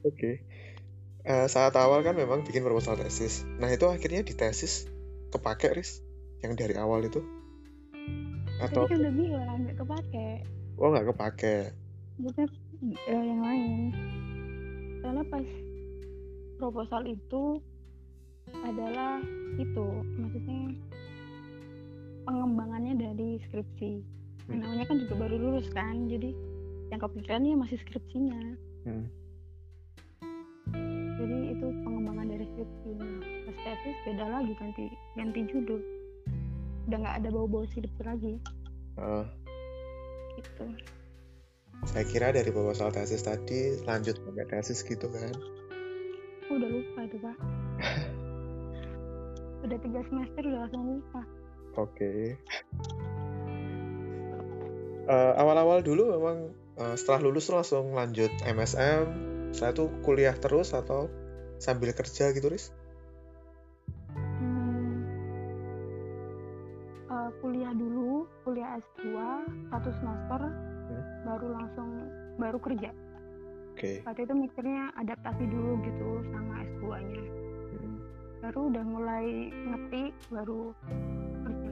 Oke. 0.08 0.32
Eh, 1.22 1.48
saat 1.48 1.76
awal 1.76 2.02
kan 2.02 2.16
memang 2.16 2.42
bikin 2.42 2.64
proposal 2.64 2.96
tesis. 2.96 3.44
Nah 3.60 3.68
itu 3.68 3.84
akhirnya 3.86 4.24
di 4.24 4.32
tesis 4.32 4.88
kepake 5.28 5.76
Riz 5.76 6.00
yang 6.40 6.56
dari 6.56 6.74
awal 6.74 7.04
itu 7.04 7.20
atau 8.58 8.88
Tadi 8.88 8.96
kan 8.96 9.00
udah 9.04 9.14
bilang 9.14 9.58
nggak 9.62 9.78
kepake. 9.78 10.28
oh 10.78 10.88
nggak 10.90 11.08
kepake. 11.12 11.56
maksudnya 12.16 12.48
eh, 13.06 13.22
yang 13.22 13.42
lain 13.42 13.72
karena 14.98 15.22
pas 15.28 15.46
proposal 16.56 17.02
itu 17.06 17.62
adalah 18.64 19.22
itu 19.56 19.86
maksudnya 20.16 20.74
pengembangannya 22.24 22.94
dari 22.98 23.30
skripsi 23.44 23.94
Hmm. 24.48 24.64
namanya 24.64 24.88
kan 24.88 24.96
juga 24.96 25.14
baru 25.20 25.36
lulus 25.36 25.68
kan 25.70 26.08
jadi 26.08 26.32
yang 26.88 27.04
kepikirannya 27.04 27.60
masih 27.60 27.78
skripsinya 27.84 28.56
Hmm. 28.88 29.12
Jadi 31.28 31.48
itu 31.52 31.68
pengembangan 31.84 32.28
dari 32.32 32.46
skripsi 32.56 32.90
nah 32.96 33.16
pas 33.48 33.58
tesis 33.68 33.98
beda 34.08 34.26
lagi 34.32 34.52
ganti 34.56 34.86
ganti 35.20 35.40
judul 35.52 35.82
udah 36.88 36.98
nggak 37.04 37.16
ada 37.20 37.30
bau-bau 37.30 37.68
skripsi 37.68 38.02
lagi 38.08 38.34
Eh, 38.98 39.26
gitu 40.42 40.66
saya 41.86 42.06
kira 42.10 42.34
dari 42.34 42.50
proposal 42.50 42.90
tesis 42.90 43.22
tadi 43.22 43.78
lanjut 43.86 44.18
sampai 44.18 44.50
tesis 44.50 44.82
gitu 44.82 45.06
kan. 45.14 45.30
Oh, 46.50 46.58
udah 46.58 46.70
lupa 46.74 47.00
itu 47.06 47.18
pak 47.22 47.38
udah 49.70 49.78
tiga 49.86 50.02
semester 50.10 50.42
udah 50.42 50.60
langsung 50.66 50.84
lupa 50.98 51.22
Oke. 51.78 52.34
Eh, 55.08 55.34
awal-awal 55.38 55.86
dulu 55.86 56.18
memang 56.18 56.50
eh, 56.82 56.96
setelah 56.98 57.30
lulus 57.30 57.54
langsung 57.54 57.94
lanjut 57.94 58.34
MSM. 58.42 59.37
Saya 59.56 59.72
tuh 59.74 59.90
kuliah 60.04 60.36
terus 60.38 60.76
atau 60.76 61.10
sambil 61.58 61.92
kerja 61.94 62.30
gitu, 62.36 62.48
Riz? 62.52 62.70
Hmm, 64.14 65.04
eh, 67.10 67.30
kuliah 67.42 67.74
dulu, 67.74 68.30
kuliah 68.46 68.78
S2 68.78 69.06
satu 69.74 69.90
semester, 69.98 70.42
Hmm. 70.88 71.04
baru 71.28 71.48
langsung 71.52 71.90
baru 72.38 72.60
kerja. 72.62 72.92
Oke. 73.74 74.02
Waktu 74.06 74.26
itu 74.26 74.34
mikirnya 74.34 74.90
adaptasi 74.98 75.44
dulu 75.46 75.78
gitu 75.86 76.10
sama 76.34 76.54
S2-nya. 76.66 77.24
Hmm. 77.78 77.98
Baru 78.42 78.60
udah 78.74 78.84
mulai 78.86 79.26
ngerti, 79.52 80.04
baru 80.34 80.74
kerja. 81.46 81.72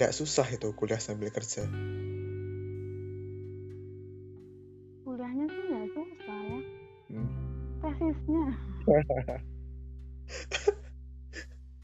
Nggak 0.00 0.16
susah 0.16 0.48
itu 0.48 0.72
kuliah 0.72 0.96
sambil 0.96 1.28
kerja. 1.28 1.68
Tesisnya. 8.20 8.46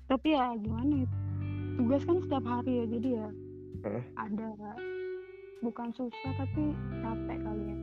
Tapi 0.07 0.28
ya 0.31 0.55
gimana 0.55 1.02
ya, 1.02 1.09
tugas 1.76 2.02
kan 2.07 2.16
setiap 2.23 2.45
hari 2.47 2.73
ya, 2.78 2.85
jadi 2.87 3.09
ya 3.11 3.28
Heeh. 3.83 4.05
ada 4.16 4.49
bukan 5.61 5.88
susah 5.93 6.33
tapi 6.37 6.62
capek 7.02 7.38
kali 7.43 7.64
ya 7.66 7.76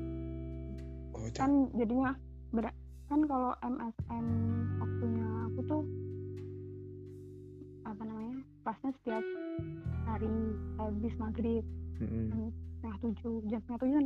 oh 1.13 1.27
kan 1.35 1.51
jadinya 1.75 2.11
ber- 2.55 2.79
kan 3.11 3.19
kalau 3.27 3.51
MSM 3.59 4.25
waktunya 4.79 5.27
aku 5.51 5.59
tuh 5.67 5.83
apa 7.83 8.01
namanya 8.07 8.35
kelasnya 8.63 8.91
setiap 9.03 9.25
hari 10.07 10.31
habis 10.79 11.13
maghrib 11.19 11.63
jam 11.99 12.49
setengah 12.79 12.97
tujuh 13.03 13.35
jam 13.51 13.59
setengah 13.67 13.79
tujuh 13.83 13.99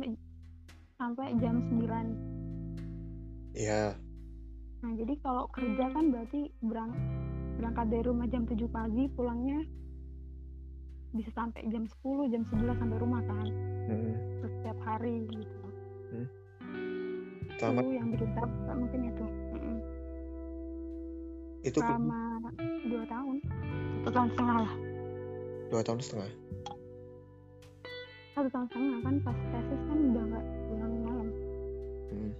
sampai 0.98 1.26
jam 1.38 1.54
sembilan 1.70 2.06
Iya. 3.58 3.98
Nah 4.78 4.92
jadi 4.94 5.14
kalau 5.22 5.50
kerja 5.50 5.84
kan 5.90 6.04
berarti 6.14 6.54
berang, 6.62 6.92
berangkat 7.58 7.86
dari 7.90 8.04
rumah 8.06 8.26
jam 8.30 8.46
7 8.46 8.54
pagi 8.70 9.04
pulangnya 9.10 9.60
bisa 11.16 11.30
sampai 11.34 11.64
jam 11.72 11.88
10 11.88 12.32
jam 12.32 12.42
11 12.46 12.78
sampai 12.78 12.98
rumah 13.00 13.22
kan? 13.24 13.46
Terus 14.38 14.52
setiap 14.60 14.78
hari 14.84 15.24
gitu. 15.32 15.68
Selama 17.58 17.82
itu 17.82 17.92
yang 17.98 18.08
bikin 18.14 18.30
capek 18.38 18.74
mungkin 18.78 19.00
itu. 19.10 19.24
Mm-mm. 19.26 19.76
itu 21.66 21.78
selama 21.82 22.38
dua 22.86 23.04
tahun. 23.10 23.36
Satu 24.06 24.14
tahun 24.14 24.28
setengah 24.30 24.56
lah. 24.62 24.74
Dua 25.68 25.82
tahun 25.82 26.00
setengah. 26.00 26.30
satu 28.38 28.48
tahun 28.54 28.66
setengah 28.70 28.98
kan 29.02 29.14
pas 29.26 29.38
tesis 29.50 29.80
kan 29.90 29.98
udah 29.98 30.24
nggak 30.30 30.44
pulang 30.70 30.94
malam. 31.02 31.28
Mm. 32.14 32.32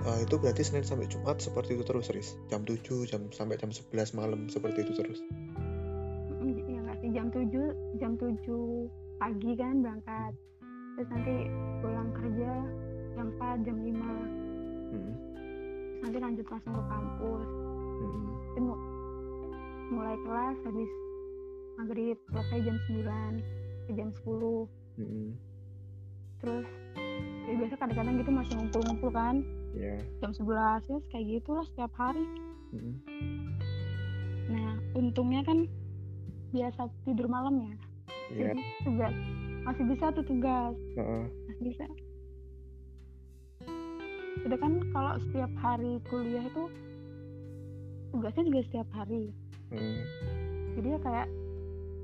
Eh, 0.00 0.24
itu 0.24 0.34
berarti 0.34 0.62
Senin 0.62 0.80
sampai 0.80 1.04
Jumat 1.06 1.36
seperti 1.38 1.76
itu 1.76 1.84
terus, 1.84 2.08
Riz. 2.08 2.32
Jam 2.48 2.64
7, 2.64 2.80
jam 3.04 3.28
sampai 3.28 3.54
jam 3.54 3.68
11 3.68 3.92
malam 4.10 4.48
seperti 4.48 4.80
itu 4.80 4.96
terus. 4.96 5.20
Ya 6.66 6.80
nggak 6.80 6.96
sih 6.98 7.10
jam 7.10 7.26
7 7.28 7.52
jam 7.98 8.12
7 8.16 8.40
pagi 9.18 9.52
kan 9.52 9.74
berangkat 9.78 10.32
terus 10.96 11.08
nanti 11.10 11.34
pulang 11.78 12.08
kerja 12.10 12.52
jam 13.12 13.26
4 13.36 13.60
jam 13.62 13.76
5 13.76 14.08
Mm. 14.90 15.12
nanti 16.00 16.18
lanjut 16.18 16.46
langsung 16.48 16.72
ke 16.72 16.82
kampus 16.82 17.48
Mm. 18.00 18.28
Mu- 18.58 18.82
mulai 19.90 20.16
kelas 20.18 20.56
habis 20.64 20.90
maghrib 21.76 22.16
selesai 22.26 22.58
jam 22.60 22.76
9 22.88 23.34
ke 23.84 23.92
jam 23.92 24.08
10 24.16 24.64
Mm. 24.96 25.30
terus 26.38 26.66
ya 27.44 27.54
biasa 27.54 27.74
kadang-kadang 27.76 28.14
gitu 28.18 28.30
masih 28.32 28.54
ngumpul-ngumpul 28.56 29.10
kan 29.12 29.44
Iya. 29.70 29.96
jam 30.18 30.30
11 30.32 30.82
ya 30.84 30.98
kayak 31.08 31.26
gitulah 31.30 31.64
setiap 31.66 31.92
hari 31.94 32.24
Mm. 32.70 32.94
nah 34.46 34.70
untungnya 34.94 35.42
kan 35.42 35.66
biasa 36.50 36.86
tidur 37.02 37.26
malam 37.26 37.54
ya 37.60 37.74
Iya. 38.30 38.50
jadi 38.50 38.62
tugas 38.82 39.14
masih 39.62 39.84
bisa 39.86 40.04
tuh 40.10 40.22
tugas 40.22 40.74
Heeh. 40.94 41.24
masih 41.46 41.64
bisa 41.66 41.86
sedangkan 44.40 44.72
kalau 44.90 45.12
setiap 45.20 45.52
hari 45.58 45.92
kuliah 46.06 46.42
itu 46.42 46.64
tugasnya 48.10 48.42
juga 48.44 48.60
setiap 48.66 48.88
hari 48.92 49.30
Mm. 49.70 49.98
jadi 50.74 50.88
ya 50.88 50.98
kayak 51.00 51.28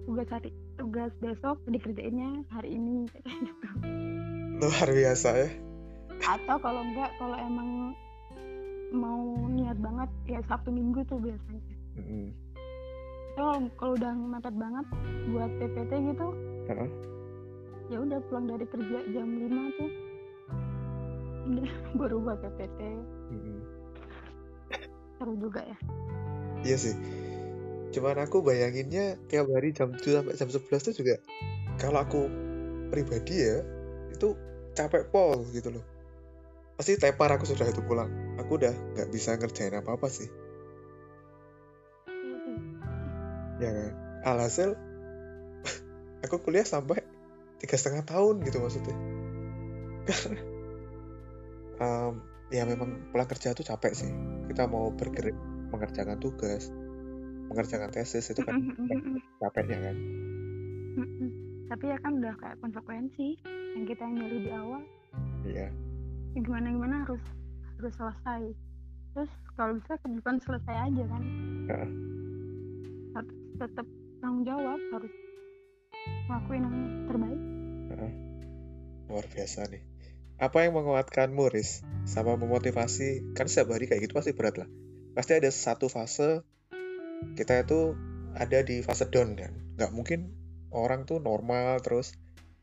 tugas 0.03 0.29
hari 0.31 0.51
tugas 0.77 1.11
besok 1.19 1.57
dikerjainnya 1.65 2.47
hari 2.49 2.75
ini 2.75 3.07
kayak 3.09 3.27
gitu 3.27 3.69
Luar 4.57 4.89
biasa 4.89 5.29
ya. 5.37 5.49
Atau 6.21 6.57
kalau 6.59 6.81
enggak 6.83 7.11
kalau 7.17 7.37
emang 7.37 7.93
mau 8.89 9.21
niat 9.51 9.77
banget 9.77 10.11
ya 10.27 10.41
sabtu 10.47 10.71
minggu 10.71 11.03
tuh 11.05 11.19
biasanya 11.19 11.63
Mm. 11.97 12.29
kalau 13.35 13.57
kalau 13.81 13.93
udah 13.97 14.13
mepet 14.13 14.53
banget 14.53 14.87
buat 15.27 15.51
PPT 15.57 15.93
gitu 16.13 16.29
Heeh. 16.69 16.89
ya 17.89 17.97
udah 17.99 18.19
pulang 18.29 18.47
dari 18.47 18.69
kerja 18.69 18.99
jam 19.11 19.29
5 19.33 19.49
tuh 19.81 19.91
udah 21.47 21.69
baru 22.01 22.17
buat 22.21 22.39
PPT 22.39 22.81
Mm. 23.33 23.59
seru 25.17 25.35
juga 25.37 25.65
ya 25.65 25.79
Iya 26.65 26.77
sih. 26.77 26.95
Cuman 27.95 28.19
aku 28.19 28.43
bayanginnya 28.43 29.15
tiap 29.31 29.47
hari 29.49 29.71
jam 29.71 29.95
7 29.95 30.19
sampai 30.19 30.35
jam 30.35 30.49
11 30.51 30.83
tuh 30.83 30.95
juga 30.99 31.15
kalau 31.79 32.03
aku 32.03 32.27
pribadi 32.91 33.39
ya 33.39 33.63
itu 34.11 34.35
capek 34.75 35.07
pol 35.09 35.47
gitu 35.55 35.71
loh. 35.71 35.85
Pasti 36.77 37.01
tepar 37.01 37.33
aku 37.33 37.49
sudah 37.49 37.65
itu 37.65 37.81
pulang. 37.81 38.37
Aku 38.37 38.61
udah 38.61 38.73
nggak 38.73 39.09
bisa 39.09 39.37
ngerjain 39.41 39.73
apa-apa 39.73 40.13
sih. 40.13 40.29
Iya 42.09 42.37
sih. 42.45 42.57
Ya 43.65 43.71
kan? 43.73 43.93
Alhasil 44.27 44.77
aku 46.25 46.37
kuliah 46.45 46.69
sampai 46.69 47.01
tiga 47.57 47.81
setengah 47.81 48.05
tahun 48.05 48.45
gitu 48.45 48.61
maksudnya. 48.61 48.97
Karena 50.05 50.41
em, 51.85 52.13
ya 52.53 52.63
memang 52.69 53.09
pulang 53.09 53.29
kerja 53.29 53.57
tuh 53.57 53.65
capek 53.65 53.97
sih. 53.97 54.13
Kita 54.53 54.69
mau 54.69 54.93
bergerak 54.93 55.35
mengerjakan 55.73 56.21
tugas, 56.23 56.71
mengerjakan 57.51 57.91
tesis 57.91 58.31
itu 58.31 58.45
kan 58.45 58.55
capeknya 59.43 59.91
kan. 59.91 59.97
Mm-mm. 60.97 61.29
tapi 61.69 61.93
ya 61.93 61.99
kan 62.01 62.17
udah 62.17 62.33
kayak 62.41 62.57
konsekuensi 62.65 63.37
yang 63.77 63.85
kita 63.85 64.05
nyari 64.09 64.49
di 64.49 64.51
awal 64.55 64.81
Iya. 65.45 65.69
Ya 66.37 66.41
gimana 66.45 66.69
gimana 66.69 66.97
harus 67.09 67.23
harus 67.81 67.95
selesai 67.97 68.43
terus 69.17 69.33
kalau 69.57 69.73
bisa 69.81 69.97
bukan 70.05 70.37
selesai 70.45 70.77
aja 70.93 71.03
kan 71.09 71.23
Heeh. 71.73 71.91
harus 73.17 73.33
tetap 73.57 73.87
tanggung 74.21 74.45
jawab 74.45 74.81
harus 74.93 75.13
ngelakuin 76.29 76.63
yang 76.63 76.77
terbaik 77.09 77.41
Luar 79.07 79.27
biasa 79.31 79.71
nih. 79.71 79.83
Apa 80.37 80.67
yang 80.67 80.77
menguatkanmu, 80.77 81.49
Riz? 81.49 81.87
Sama 82.05 82.35
memotivasi, 82.37 83.33
kan 83.39 83.47
setiap 83.47 83.73
hari 83.73 83.89
kayak 83.89 84.05
gitu 84.05 84.19
pasti 84.19 84.35
berat 84.35 84.59
lah. 84.61 84.69
Pasti 85.17 85.33
ada 85.39 85.49
satu 85.49 85.89
fase, 85.89 86.45
kita 87.39 87.65
itu 87.65 87.97
ada 88.37 88.61
di 88.61 88.85
fase 88.85 89.09
down 89.09 89.39
kan. 89.39 89.55
Nggak 89.79 89.91
mungkin 89.95 90.21
orang 90.75 91.09
tuh 91.09 91.23
normal, 91.23 91.81
terus 91.81 92.13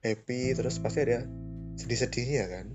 happy, 0.06 0.54
terus 0.54 0.78
pasti 0.78 1.00
ada 1.08 1.26
sedih-sedihnya 1.80 2.46
kan. 2.52 2.68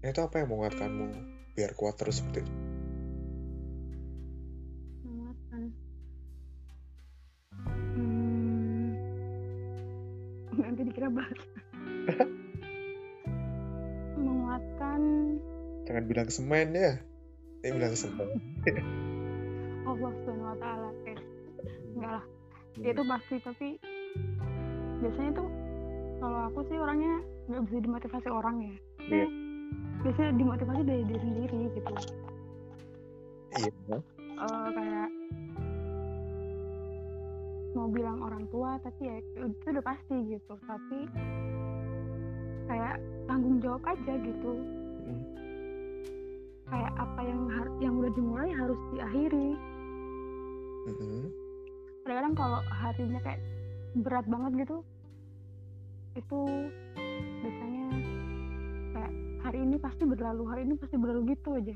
Nah, 0.00 0.08
itu 0.08 0.20
apa 0.24 0.40
yang 0.40 0.48
menguatkanmu 0.48 1.06
biar 1.52 1.76
kuat 1.76 2.00
terus 2.00 2.24
seperti 2.24 2.40
itu? 2.40 2.52
menguatkan 5.04 5.62
hmm, 7.92 8.88
nanti 10.64 10.80
dikira 10.88 11.08
bahas 11.12 11.40
menguatkan 14.20 15.00
Jangan 15.84 16.04
bilang 16.06 16.30
semen 16.30 16.70
ya. 16.70 17.02
Ini 17.60 17.74
bilang 17.74 17.98
semen. 17.98 18.30
Allah 19.90 20.12
subhanahu 20.22 20.54
wa 20.54 20.58
taala 20.62 20.88
eh 21.02 21.18
enggak 21.92 22.12
lah 22.14 22.24
itu 22.78 23.02
pasti 23.02 23.36
tapi 23.42 23.68
biasanya 25.02 25.30
tuh 25.34 25.48
kalau 26.22 26.40
aku 26.46 26.60
sih 26.70 26.78
orangnya 26.78 27.18
nggak 27.50 27.62
bisa 27.66 27.78
dimotivasi 27.82 28.28
orang 28.30 28.56
ya 28.62 28.74
Iya. 29.10 29.26
Biasanya 30.00 30.32
dimotivasi 30.34 30.82
dari 30.82 31.02
diri 31.04 31.20
sendiri 31.20 31.60
gitu 31.72 31.92
Iya. 33.50 33.96
Eh, 34.40 34.68
kayak 34.72 35.08
mau 37.70 37.86
bilang 37.86 38.18
orang 38.20 38.44
tua 38.48 38.78
tapi 38.78 39.00
ya 39.02 39.14
itu 39.18 39.66
udah 39.68 39.84
pasti 39.84 40.16
gitu 40.28 40.54
tapi 40.60 40.98
kayak 42.66 42.96
tanggung 43.26 43.58
jawab 43.58 43.82
aja 43.84 44.14
gitu 44.16 44.52
Mm. 45.00 45.22
kayak 46.66 46.92
apa 46.94 47.20
yang 47.20 47.40
har- 47.48 47.76
yang 47.80 47.94
udah 47.96 48.12
dimulai 48.12 48.50
harus 48.52 48.78
diakhiri 48.90 49.48
Mm-mm. 50.86 51.22
kadang-kadang 52.00 52.34
kalau 52.34 52.60
harinya 52.64 53.20
kayak 53.20 53.40
berat 53.96 54.26
banget 54.26 54.52
gitu 54.60 54.76
itu 56.12 56.40
hari 59.50 59.66
ini 59.66 59.82
pasti 59.82 60.06
berlalu 60.06 60.46
hari 60.46 60.62
ini 60.62 60.78
pasti 60.78 60.94
berlalu 60.94 61.34
gitu 61.34 61.58
aja. 61.58 61.74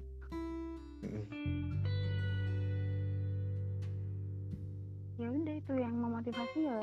Ya 5.19 5.27
udah 5.27 5.55
itu 5.59 5.73
yang 5.75 5.99
memotivasi 5.99 6.71
ya 6.71 6.79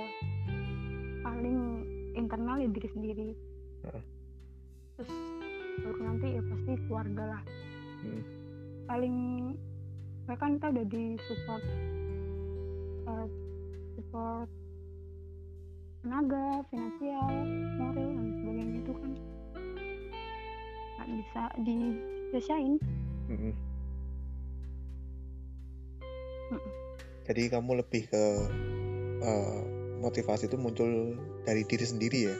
paling 1.23 1.60
internal 2.12 2.60
ya 2.60 2.67
diri 2.67 2.89
sendiri. 2.91 3.30
Terus 4.99 5.12
baru 5.80 5.99
nanti 6.12 6.27
ya 6.36 6.43
pasti 6.43 6.71
keluarga 6.84 7.39
lah. 7.39 7.43
Mm. 8.04 8.23
paling 8.89 9.17
kan 10.27 10.58
kita 10.58 10.67
udah 10.73 10.86
di 10.89 11.04
support 11.23 11.63
eh, 13.08 13.27
support 13.95 14.49
tenaga 16.01 16.65
finansial 16.67 17.32
moral 17.80 18.10
dan 18.10 18.27
sebagainya 18.41 18.80
itu 18.82 18.91
kan 18.91 19.12
nggak 21.02 21.18
bisa 21.18 21.44
disiasain 21.66 22.78
Mm-mm. 23.26 23.54
Mm-mm. 26.54 26.74
Jadi 27.26 27.50
kamu 27.50 27.82
lebih 27.82 28.06
ke 28.06 28.24
uh, 29.26 29.62
motivasi 29.98 30.46
itu 30.46 30.62
muncul 30.62 31.18
dari 31.42 31.66
diri 31.66 31.86
sendiri 31.86 32.20
ya 32.30 32.38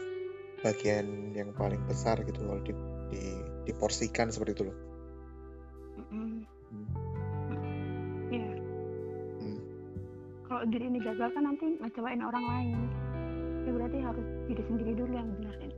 bagian 0.62 1.34
yang 1.34 1.50
paling 1.58 1.82
besar 1.90 2.22
gitu 2.22 2.38
kalau 2.38 2.62
di, 2.62 2.70
di 3.10 3.22
diporsikan 3.66 4.30
seperti 4.30 4.54
itu 4.54 4.64
loh 4.70 4.76
Mm-mm. 5.98 6.46
Iya. 8.32 8.48
Hmm. 9.42 9.60
Kalau 10.48 10.62
diri 10.70 10.88
ini 10.88 11.04
gagal 11.04 11.28
kan 11.36 11.44
nanti 11.44 11.76
ngecewain 11.84 12.24
orang 12.24 12.44
lain. 12.48 12.78
Ya 13.68 13.70
berarti 13.76 13.98
harus 14.00 14.26
diri 14.48 14.62
sendiri 14.72 14.92
dulu 14.96 15.12
yang 15.12 15.28
benerin. 15.36 15.72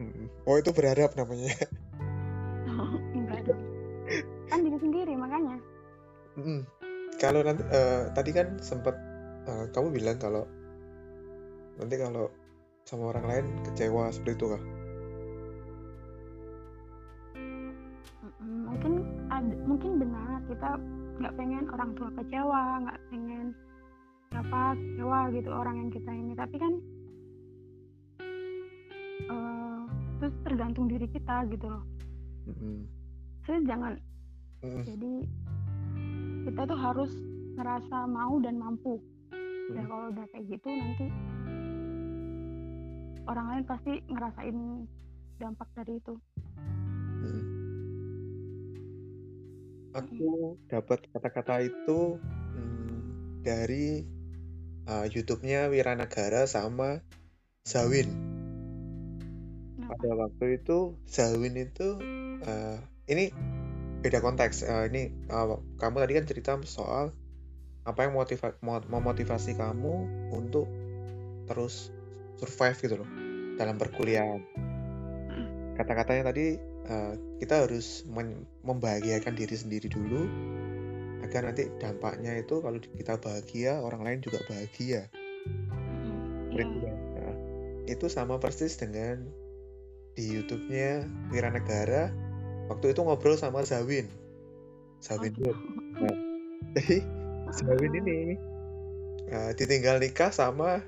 Hmm. 0.00 0.32
oh 0.48 0.56
itu 0.56 0.72
berharap 0.72 1.12
namanya 1.12 1.52
Enggak 3.16 3.40
dong. 3.48 3.62
Kan 4.50 4.58
diri 4.66 4.78
sendiri 4.80 5.12
makanya. 5.14 5.56
Mm. 6.38 6.62
kalau 7.20 7.42
nanti 7.44 7.60
eh, 7.68 8.06
tadi 8.16 8.30
kan 8.32 8.56
sempat 8.62 8.96
eh, 9.44 9.66
kamu 9.74 9.92
bilang 9.92 10.16
kalau 10.16 10.46
nanti 11.76 11.98
kalau 12.00 12.30
sama 12.86 13.12
orang 13.12 13.26
lain 13.28 13.46
kecewa 13.66 14.08
seperti 14.08 14.34
itu 14.40 14.46
kah. 14.50 14.62
Mungkin 18.40 18.92
ada, 19.28 19.54
mungkin 19.68 19.90
benar 20.00 20.40
kita 20.48 20.70
nggak 21.20 21.34
pengen 21.36 21.64
orang 21.70 21.90
tua 21.94 22.08
kecewa, 22.16 22.62
nggak 22.88 22.98
pengen 23.12 23.46
siapa 24.32 24.62
kecewa 24.74 25.20
gitu 25.34 25.50
orang 25.52 25.76
yang 25.76 25.90
kita 25.92 26.10
ini. 26.14 26.32
Tapi 26.34 26.56
kan 26.56 26.72
eh 29.28 29.80
terus 30.18 30.34
tergantung 30.46 30.86
diri 30.88 31.06
kita 31.10 31.46
gitu 31.52 31.68
loh. 31.68 31.84
Mm-mm. 32.48 32.78
Jadi 33.44 33.60
jangan 33.66 33.92
Mm-mm. 34.60 34.84
jadi 34.84 35.12
kita 36.48 36.62
tuh 36.64 36.78
harus 36.78 37.12
ngerasa 37.56 38.08
mau 38.08 38.40
dan 38.40 38.56
mampu 38.56 38.96
ya 39.70 39.80
Hmm. 39.80 39.86
kalau 39.86 40.06
udah 40.10 40.26
kayak 40.34 40.44
gitu 40.50 40.68
nanti 40.68 41.06
orang 43.24 43.46
lain 43.46 43.64
pasti 43.68 43.92
ngerasain 44.10 44.56
dampak 45.38 45.68
dari 45.78 45.94
itu 45.96 46.14
Mm. 47.20 47.42
aku 49.92 50.30
dapat 50.66 51.04
kata-kata 51.12 51.60
itu 51.62 52.16
mm, 52.56 52.96
dari 53.44 54.02
uh, 54.88 55.06
YouTube-nya 55.06 55.68
Wiranagara 55.68 56.48
sama 56.48 57.04
Zawin? 57.62 58.39
Pada 59.90 60.10
waktu 60.14 60.62
itu 60.62 60.94
Zawin 61.10 61.58
itu 61.58 61.98
uh, 62.46 62.78
ini 63.10 63.34
beda 64.00 64.22
konteks 64.22 64.62
Uh, 64.62 64.86
ini 64.86 65.10
uh, 65.28 65.58
kamu 65.82 66.06
tadi 66.06 66.12
kan 66.14 66.24
cerita 66.30 66.52
soal 66.62 67.10
apa 67.82 68.06
yang 68.06 68.14
motiva 68.14 68.54
mo- 68.62 68.86
memotivasi 68.86 69.58
kamu 69.58 70.06
untuk 70.30 70.70
terus 71.50 71.90
survive 72.38 72.78
gitu 72.78 72.94
loh 73.02 73.10
dalam 73.58 73.76
perkuliahan 73.76 74.40
kata-katanya 75.74 76.30
tadi 76.30 76.60
uh, 76.92 77.14
kita 77.40 77.64
harus 77.64 78.04
membahagiakan 78.62 79.32
diri 79.32 79.56
sendiri 79.56 79.88
dulu 79.88 80.28
agar 81.24 81.48
nanti 81.48 81.72
dampaknya 81.80 82.36
itu 82.36 82.60
kalau 82.60 82.76
kita 82.80 83.16
bahagia 83.16 83.80
orang 83.80 84.04
lain 84.04 84.18
juga 84.20 84.44
bahagia. 84.44 85.08
Seperti 86.50 86.76
Iya. 86.84 87.32
itu 87.88 88.06
sama 88.12 88.36
persis 88.42 88.76
dengan 88.76 89.24
di 90.18 90.24
YouTube-nya 90.38 91.06
Wiranegara 91.30 92.10
waktu 92.70 92.94
itu 92.94 93.00
ngobrol 93.02 93.34
sama 93.38 93.62
Zawin. 93.66 94.06
Zawin 95.00 95.32
Oh. 95.40 95.54
Nah, 96.00 96.16
jadi 96.76 97.02
Zawin 97.50 97.92
ini 98.04 98.38
uh, 99.32 99.50
ditinggal 99.56 99.98
nikah 99.98 100.30
sama 100.30 100.84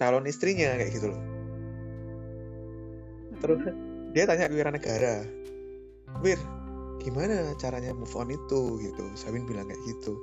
calon 0.00 0.24
istrinya 0.24 0.74
kayak 0.80 0.92
gitu 0.96 1.12
loh. 1.12 1.22
Terus 3.40 3.60
dia 4.16 4.24
tanya 4.26 4.50
ke 4.50 4.54
Wiranegara, 4.56 5.22
Wir, 6.24 6.40
gimana 6.98 7.54
caranya 7.60 7.94
move 7.94 8.12
on 8.18 8.32
itu 8.32 8.80
gitu? 8.82 9.04
Zawin 9.14 9.46
bilang 9.46 9.68
kayak 9.68 9.82
gitu. 9.86 10.16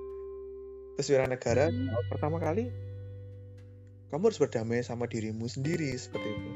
Terus 0.98 1.08
Wiranegara 1.14 1.70
Hmm. 1.70 1.94
pertama 2.10 2.42
kali, 2.42 2.74
kamu 4.10 4.24
harus 4.32 4.42
berdamai 4.42 4.82
sama 4.82 5.06
dirimu 5.06 5.46
sendiri 5.46 5.94
seperti 5.96 6.30
itu. 6.34 6.52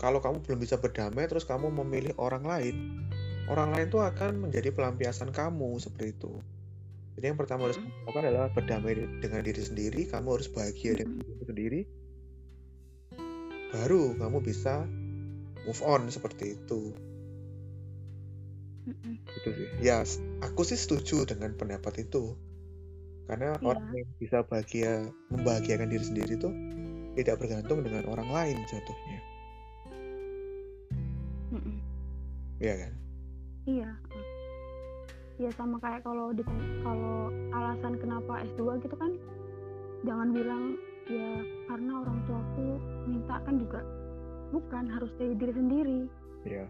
Kalau 0.00 0.24
kamu 0.24 0.40
belum 0.40 0.58
bisa 0.64 0.80
berdamai 0.80 1.28
terus 1.28 1.44
kamu 1.44 1.68
memilih 1.68 2.16
orang 2.16 2.42
lain 2.48 2.76
orang 3.50 3.74
lain 3.74 3.86
tuh 3.90 4.06
akan 4.06 4.46
menjadi 4.48 4.70
pelampiasan 4.70 5.34
kamu 5.34 5.82
seperti 5.82 6.14
itu. 6.14 6.32
Jadi 7.18 7.34
yang 7.34 7.38
pertama 7.38 7.66
harus 7.66 7.76
kamu 7.76 7.90
lakukan 8.06 8.24
adalah 8.30 8.48
berdamai 8.54 8.94
dengan 9.18 9.42
diri 9.42 9.60
sendiri 9.60 10.06
kamu 10.06 10.38
harus 10.38 10.48
bahagia 10.48 10.94
dengan 10.94 11.18
dirimu 11.18 11.44
sendiri. 11.44 11.80
Baru 13.74 14.14
kamu 14.16 14.38
bisa 14.40 14.86
move 15.66 15.82
on 15.82 16.06
seperti 16.08 16.56
itu. 16.56 16.94
Mm-mm. 18.80 19.20
gitu 19.36 19.48
sih. 19.52 19.66
Ya 19.84 20.00
aku 20.40 20.64
sih 20.64 20.78
setuju 20.78 21.28
dengan 21.28 21.52
pendapat 21.58 22.06
itu. 22.06 22.38
Karena 23.28 23.58
Iya. 23.58 23.66
orang 23.66 23.86
yang 23.94 24.10
bisa 24.16 24.42
bahagia 24.46 25.06
membahagiakan 25.28 25.90
diri 25.90 26.04
sendiri 26.06 26.34
tuh 26.40 26.54
tidak 27.18 27.42
bergantung 27.42 27.82
dengan 27.82 28.06
orang 28.10 28.30
lain 28.30 28.56
jatuhnya 28.66 29.29
ya 32.60 32.74
kan? 32.76 32.92
Iya. 33.66 33.90
Ya 35.40 35.50
sama 35.56 35.80
kayak 35.80 36.04
kalau 36.04 36.36
di 36.36 36.44
kalau 36.84 37.32
alasan 37.56 37.96
kenapa 37.96 38.44
S2 38.54 38.84
gitu 38.84 38.96
kan 39.00 39.12
jangan 40.04 40.32
bilang 40.32 40.76
ya 41.08 41.42
karena 41.68 41.92
orang 42.04 42.18
tuaku 42.28 42.68
minta 43.08 43.36
kan 43.42 43.56
juga 43.56 43.80
bukan 44.52 44.84
harus 44.92 45.10
dari 45.16 45.34
diri 45.34 45.52
sendiri. 45.56 46.00
Ya 46.44 46.68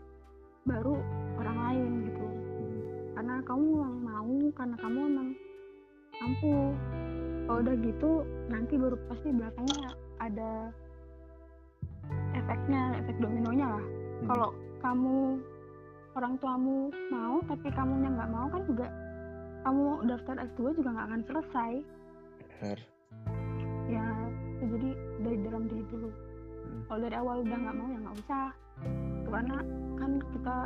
baru 0.68 0.94
orang 1.40 1.58
lain 1.66 1.90
gitu. 2.08 2.26
Hmm. 2.26 2.80
karena 3.16 3.34
kamu 3.44 3.68
yang 3.80 3.96
mau 4.04 4.36
karena 4.56 4.76
kamu 4.80 4.98
emang 5.08 5.28
mampu. 6.20 6.54
Kalau 7.48 7.60
udah 7.66 7.76
gitu 7.82 8.10
nanti 8.46 8.74
baru 8.78 8.96
pasti 9.10 9.28
belakangnya 9.34 9.88
ada 10.22 10.52
efeknya 12.36 12.82
efek 13.02 13.16
dominonya 13.18 13.66
lah. 13.66 13.84
Hmm. 13.84 14.26
kalau 14.28 14.50
kamu 14.84 15.18
orang 16.18 16.34
tuamu 16.42 16.90
mau 17.12 17.38
tapi 17.46 17.68
kamunya 17.70 18.10
nggak 18.10 18.30
mau 18.30 18.46
kan 18.50 18.62
juga 18.66 18.86
kamu 19.60 19.84
daftar 20.08 20.34
S2 20.56 20.60
juga 20.80 20.88
nggak 20.96 21.06
akan 21.06 21.22
selesai. 21.28 21.72
Benar. 22.40 22.78
Ya 23.90 24.06
jadi 24.60 24.90
dari 25.22 25.38
dalam 25.44 25.62
diri 25.68 25.84
dulu. 25.88 26.10
Hmm. 26.60 26.84
kalau 26.92 27.00
dari 27.08 27.16
awal 27.16 27.36
udah 27.40 27.56
nggak 27.56 27.76
mau 27.76 27.88
ya 27.88 27.98
nggak 28.00 28.16
usah. 28.24 28.46
Karena 29.30 29.56
kan 30.00 30.12
kita 30.34 30.56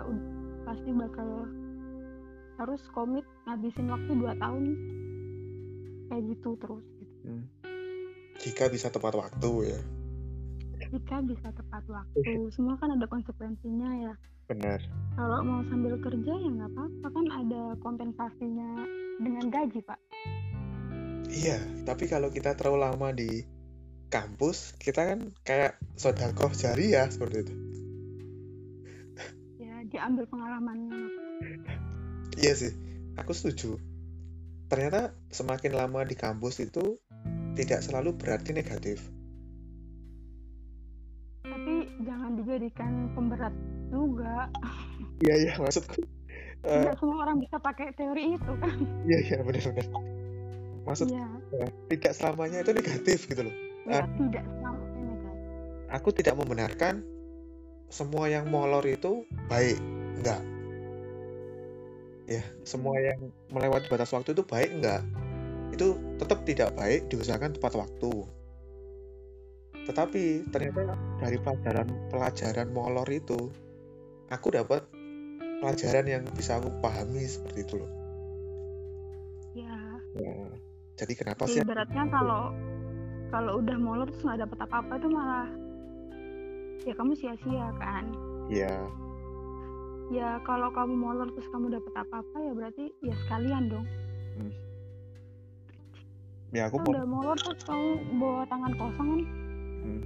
pasti 0.64 0.90
bakal 0.94 1.28
harus 2.54 2.82
komit 2.94 3.26
ngabisin 3.44 3.90
waktu 3.90 4.12
2 4.14 4.42
tahun. 4.42 4.64
Kayak 6.08 6.22
gitu 6.36 6.50
terus. 6.62 6.84
Gitu. 7.02 7.14
Hmm. 7.26 7.44
Jika 8.34 8.66
bisa 8.70 8.90
tepat 8.90 9.14
waktu 9.14 9.50
ya, 9.70 9.80
jika 10.90 11.22
bisa 11.22 11.48
tepat 11.54 11.82
waktu. 11.90 12.50
Semua 12.54 12.74
kan 12.78 12.94
ada 12.94 13.06
konsekuensinya 13.06 13.90
ya 14.10 14.14
benar. 14.50 14.80
kalau 15.14 15.40
mau 15.46 15.60
sambil 15.70 15.94
kerja 16.00 16.32
ya 16.32 16.48
nggak 16.48 16.70
apa-apa 16.74 17.06
kan 17.12 17.26
ada 17.32 17.62
kompensasinya 17.80 18.70
dengan 19.22 19.46
gaji 19.50 19.80
pak 19.84 20.00
Iya, 21.34 21.58
tapi 21.82 22.06
kalau 22.06 22.30
kita 22.30 22.54
terlalu 22.54 22.78
lama 22.84 23.08
di 23.10 23.42
kampus, 24.06 24.76
kita 24.78 25.02
kan 25.02 25.34
kayak 25.42 25.82
sodakoh 25.98 26.52
jariah 26.54 27.10
seperti 27.10 27.42
itu. 27.42 27.54
ya 29.58 29.82
diambil 29.90 30.30
pengalamannya 30.30 30.94
Iya 32.38 32.52
sih, 32.54 32.72
aku 33.18 33.34
setuju. 33.34 33.82
Ternyata 34.70 35.10
semakin 35.34 35.74
lama 35.74 36.06
di 36.06 36.14
kampus 36.14 36.62
itu 36.62 37.02
tidak 37.58 37.82
selalu 37.82 38.14
berarti 38.14 38.54
negatif. 38.54 39.02
tapi 41.44 41.88
jangan 42.04 42.36
dijadikan 42.36 42.92
pemberat 43.16 43.54
juga 43.94 44.50
Iya 45.22 45.34
iya, 45.38 45.52
maksudku. 45.56 46.02
eh, 46.64 46.82
nggak 46.82 46.98
semua 46.98 47.22
orang 47.22 47.38
bisa 47.38 47.56
pakai 47.56 47.94
teori 47.94 48.34
itu 48.34 48.52
kan 48.58 48.76
Iya 49.06 49.18
iya 49.22 49.36
benar-benar. 49.40 49.86
Maksud 50.84 51.06
eh, 51.08 51.70
tidak 51.88 52.12
selamanya 52.12 52.58
itu 52.60 52.72
negatif 52.72 53.18
gitu 53.24 53.46
loh. 53.46 53.54
ya, 53.86 54.02
Ah. 54.02 54.06
tidak 54.10 54.44
selamanya 54.50 55.00
negatif 55.00 55.32
Aku 55.92 56.08
tidak 56.10 56.34
membenarkan 56.34 56.94
semua 57.86 58.26
yang 58.26 58.50
molor 58.50 58.82
itu 58.82 59.22
baik, 59.46 59.78
enggak. 60.18 60.42
Ya, 62.24 62.40
semua 62.64 62.96
yang 62.96 63.20
melewati 63.48 63.86
batas 63.86 64.10
waktu 64.10 64.32
itu 64.32 64.42
baik 64.42 64.72
enggak. 64.74 65.04
Itu 65.70 65.86
tetap 66.16 66.42
tidak 66.42 66.72
baik 66.74 67.06
diusahakan 67.06 67.54
tepat 67.54 67.76
waktu. 67.76 68.12
Tetapi 69.84 70.48
ternyata 70.48 70.96
dari 71.20 71.36
pelajaran 71.36 71.88
pelajaran 72.08 72.68
molor 72.72 73.04
itu 73.06 73.52
aku 74.34 74.52
dapat 74.52 74.82
pelajaran 75.62 76.04
yang 76.04 76.22
bisa 76.34 76.58
aku 76.58 76.68
pahami 76.82 77.24
seperti 77.24 77.64
itu 77.64 77.74
loh. 77.80 77.90
ya. 79.54 79.78
Ya, 80.14 80.34
jadi 80.98 81.12
kenapa 81.14 81.46
sih 81.46 81.62
ibaratnya 81.62 82.06
kalau 82.10 82.54
kalau 83.34 83.58
udah 83.58 83.76
molor 83.78 84.06
terus 84.10 84.22
nggak 84.22 84.46
dapet 84.46 84.58
apa-apa 84.62 84.92
itu 84.98 85.08
malah 85.10 85.48
ya 86.86 86.92
kamu 86.94 87.12
sia-sia 87.18 87.68
kan? 87.78 88.04
Iya, 88.50 88.74
ya 90.12 90.38
kalau 90.44 90.70
kamu 90.70 90.94
molor 90.94 91.30
terus 91.34 91.48
kamu 91.50 91.72
dapet 91.74 91.94
apa-apa 91.96 92.36
ya 92.38 92.52
berarti 92.52 92.84
ya 93.02 93.14
sekalian 93.26 93.72
dong. 93.72 93.86
Ya 96.54 96.70
aku 96.70 96.78
udah 96.86 97.02
molor 97.02 97.34
terus 97.34 97.58
kamu 97.66 97.90
bawa 98.22 98.46
tangan 98.46 98.72
kosong 98.78 99.08
kan? 99.10 99.22
Hmm. 99.84 100.02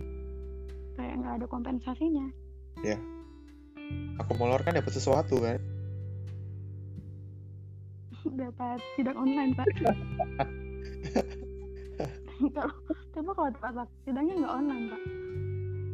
kayak 0.98 1.14
nggak 1.22 1.34
ada 1.38 1.46
kompensasinya. 1.46 2.26
Aku 2.80 3.17
molor 4.38 4.62
kan 4.62 4.78
dapat 4.78 4.94
sesuatu 4.94 5.42
kan? 5.42 5.58
Dapat 8.22 8.78
sidang 8.94 9.18
online 9.18 9.52
pak. 9.58 9.66
Kalau 12.38 12.70
coba 13.10 13.30
kalau 13.34 13.50
tepat 13.50 13.90
sidangnya 14.06 14.34
nggak 14.38 14.54
online 14.62 14.84
pak? 14.94 15.02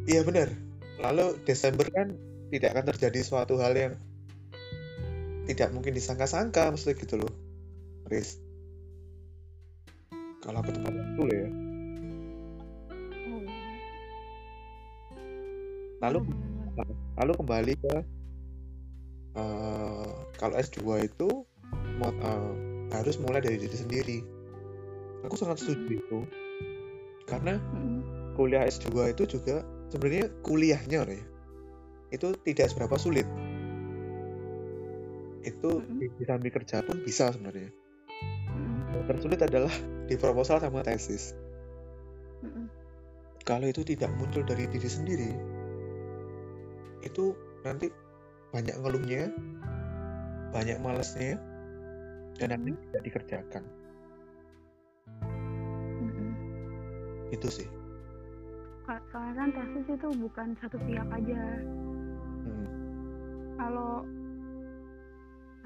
Iya 0.05 0.21
benar. 0.21 0.53
Lalu 1.01 1.41
Desember 1.41 1.89
kan 1.89 2.13
tidak 2.53 2.77
akan 2.77 2.85
terjadi 2.93 3.19
suatu 3.25 3.57
hal 3.57 3.73
yang 3.73 3.97
tidak 5.49 5.73
mungkin 5.73 5.97
disangka-sangka 5.97 6.69
maksudnya 6.69 7.01
gitu 7.01 7.17
loh 7.17 7.33
Riz. 8.13 8.37
Kalau 10.45 10.61
aku 10.61 10.69
waktu 10.69 11.21
loh 11.25 11.33
ya. 11.33 11.49
Oh. 13.25 13.41
lalu. 16.05 16.21
Lalu 17.15 17.31
kembali 17.39 17.73
ke 17.79 17.95
eh, 19.39 20.11
kalau 20.35 20.55
S2 20.59 20.79
itu 21.07 21.29
eh, 22.03 22.51
harus 22.91 23.15
mulai 23.19 23.39
dari 23.43 23.59
diri 23.59 23.77
sendiri. 23.77 24.17
Aku 25.25 25.35
sangat 25.39 25.63
setuju 25.63 25.99
itu. 25.99 26.19
Karena 27.25 27.57
Mm-mm. 27.57 28.35
kuliah 28.37 28.67
S2 28.67 29.17
itu 29.17 29.23
juga 29.25 29.65
sebenarnya 29.89 30.29
kuliahnya 30.45 31.01
ya 31.07 31.23
itu 32.13 32.27
tidak 32.45 32.69
seberapa 32.69 32.95
sulit. 33.01 33.25
Itu 35.41 35.81
Mm-mm. 35.81 35.97
di 35.97 36.05
di 36.13 36.23
samping 36.23 36.53
kerja 36.53 36.85
pun 36.85 37.01
bisa 37.01 37.33
sebenarnya. 37.33 37.73
Yang 38.93 39.05
tersulit 39.09 39.39
adalah 39.41 39.73
di 40.05 40.15
proposal 40.15 40.61
sama 40.61 40.85
tesis. 40.85 41.33
Kalau 43.45 43.65
itu 43.69 43.85
tidak 43.85 44.09
muncul 44.17 44.41
dari 44.41 44.65
diri 44.69 44.89
sendiri 44.89 45.54
itu 47.05 47.37
nanti 47.61 47.87
banyak 48.49 48.75
ngeluhnya 48.81 49.29
banyak 50.49 50.77
malesnya 50.81 51.37
dan 52.35 52.55
akhirnya 52.55 52.75
tidak 52.91 53.03
dikerjakan. 53.07 53.63
Mm-mm. 56.01 56.31
itu 57.31 57.47
sih. 57.47 57.67
Soalnya 58.85 59.33
kan 59.33 59.49
tesis 59.55 59.87
itu 59.97 60.09
bukan 60.19 60.47
satu 60.61 60.77
pihak 60.83 61.07
aja. 61.09 61.41
Hmm, 62.45 62.67
kalau 63.57 64.05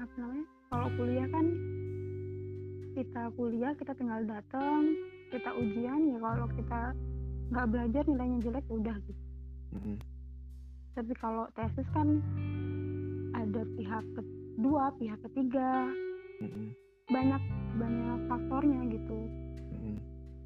apa 0.00 0.14
namanya 0.16 0.46
kalau 0.72 0.88
kuliah 0.96 1.28
kan 1.28 1.46
kita 2.96 3.22
kuliah 3.36 3.72
kita 3.76 3.92
tinggal 3.94 4.22
datang 4.24 4.96
kita 5.30 5.50
ujian 5.54 6.00
ya 6.10 6.18
kalau 6.18 6.46
kita 6.56 6.80
nggak 7.50 7.66
belajar 7.70 8.02
nilainya 8.08 8.38
jelek 8.42 8.66
udah 8.72 8.96
gitu. 9.06 9.22
Hmm, 9.70 9.96
tapi 11.00 11.16
kalau 11.16 11.48
tesis 11.56 11.88
kan 11.96 12.20
ada 13.32 13.64
pihak 13.80 14.04
kedua 14.12 14.92
pihak 15.00 15.16
ketiga. 15.32 15.88
Hmm, 16.44 16.76
banyak 17.08 17.40
banyak 17.80 18.18
faktornya 18.28 18.80
gitu. 18.92 19.18
Hmm, 19.80 19.96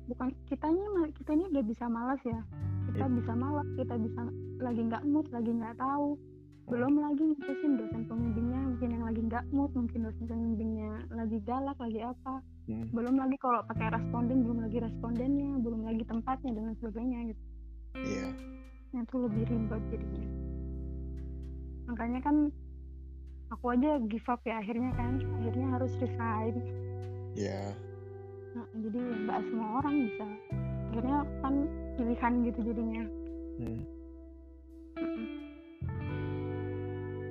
bukan 0.06 0.30
kitanya 0.46 1.10
kita 1.18 1.30
ini 1.34 1.44
udah 1.50 1.64
bisa 1.66 1.90
malas 1.90 2.22
ya. 2.22 2.38
Kita 2.86 3.02
Iya. 3.02 3.14
bisa 3.18 3.32
malas 3.34 3.66
kita 3.74 3.94
bisa 3.98 4.22
lagi 4.62 4.80
nggak 4.86 5.02
mood 5.10 5.26
lagi 5.34 5.50
nggak 5.50 5.74
tahu. 5.74 6.14
Belum 6.70 7.02
lagi 7.02 7.22
ngurusin 7.34 7.72
dosen 7.76 8.02
pembimbingnya 8.06 8.60
mungkin 8.62 8.88
yang 8.94 9.04
lagi 9.04 9.20
nggak 9.26 9.44
mood 9.50 9.70
mungkin 9.74 10.06
dosen 10.06 10.24
pembimbingnya 10.30 10.92
lagi 11.10 11.42
galak 11.42 11.78
lagi 11.82 11.98
apa. 11.98 12.38
Hmm. 12.64 12.88
belum 12.96 13.20
lagi 13.20 13.36
kalau 13.44 13.60
pakai 13.68 13.92
responden 13.92 14.40
belum 14.40 14.64
lagi 14.64 14.80
respondennya 14.80 15.60
belum 15.60 15.84
lagi 15.84 16.00
tempatnya 16.06 16.50
dan 16.54 16.72
sebagainya 16.78 17.18
gitu. 17.34 17.42
Iya. 17.98 18.28
Yang 18.94 19.04
itu 19.04 19.16
lebih 19.20 19.42
ribet 19.50 19.82
jadinya 19.90 20.43
makanya 21.84 22.20
kan 22.24 22.36
aku 23.52 23.64
aja 23.76 24.00
give 24.08 24.26
up 24.26 24.40
ya 24.44 24.58
akhirnya 24.60 24.90
kan. 24.96 25.20
Akhirnya 25.40 25.66
harus 25.78 25.92
resign. 26.00 26.54
Iya. 27.34 27.74
Nah, 28.54 28.66
jadi 28.78 28.98
nggak 28.98 29.40
semua 29.50 29.68
orang 29.82 29.94
bisa. 30.06 30.26
Akhirnya 30.90 31.18
kan 31.42 31.54
pilihan 31.98 32.32
gitu 32.46 32.60
jadinya. 32.62 33.04
Hmm. 33.58 33.82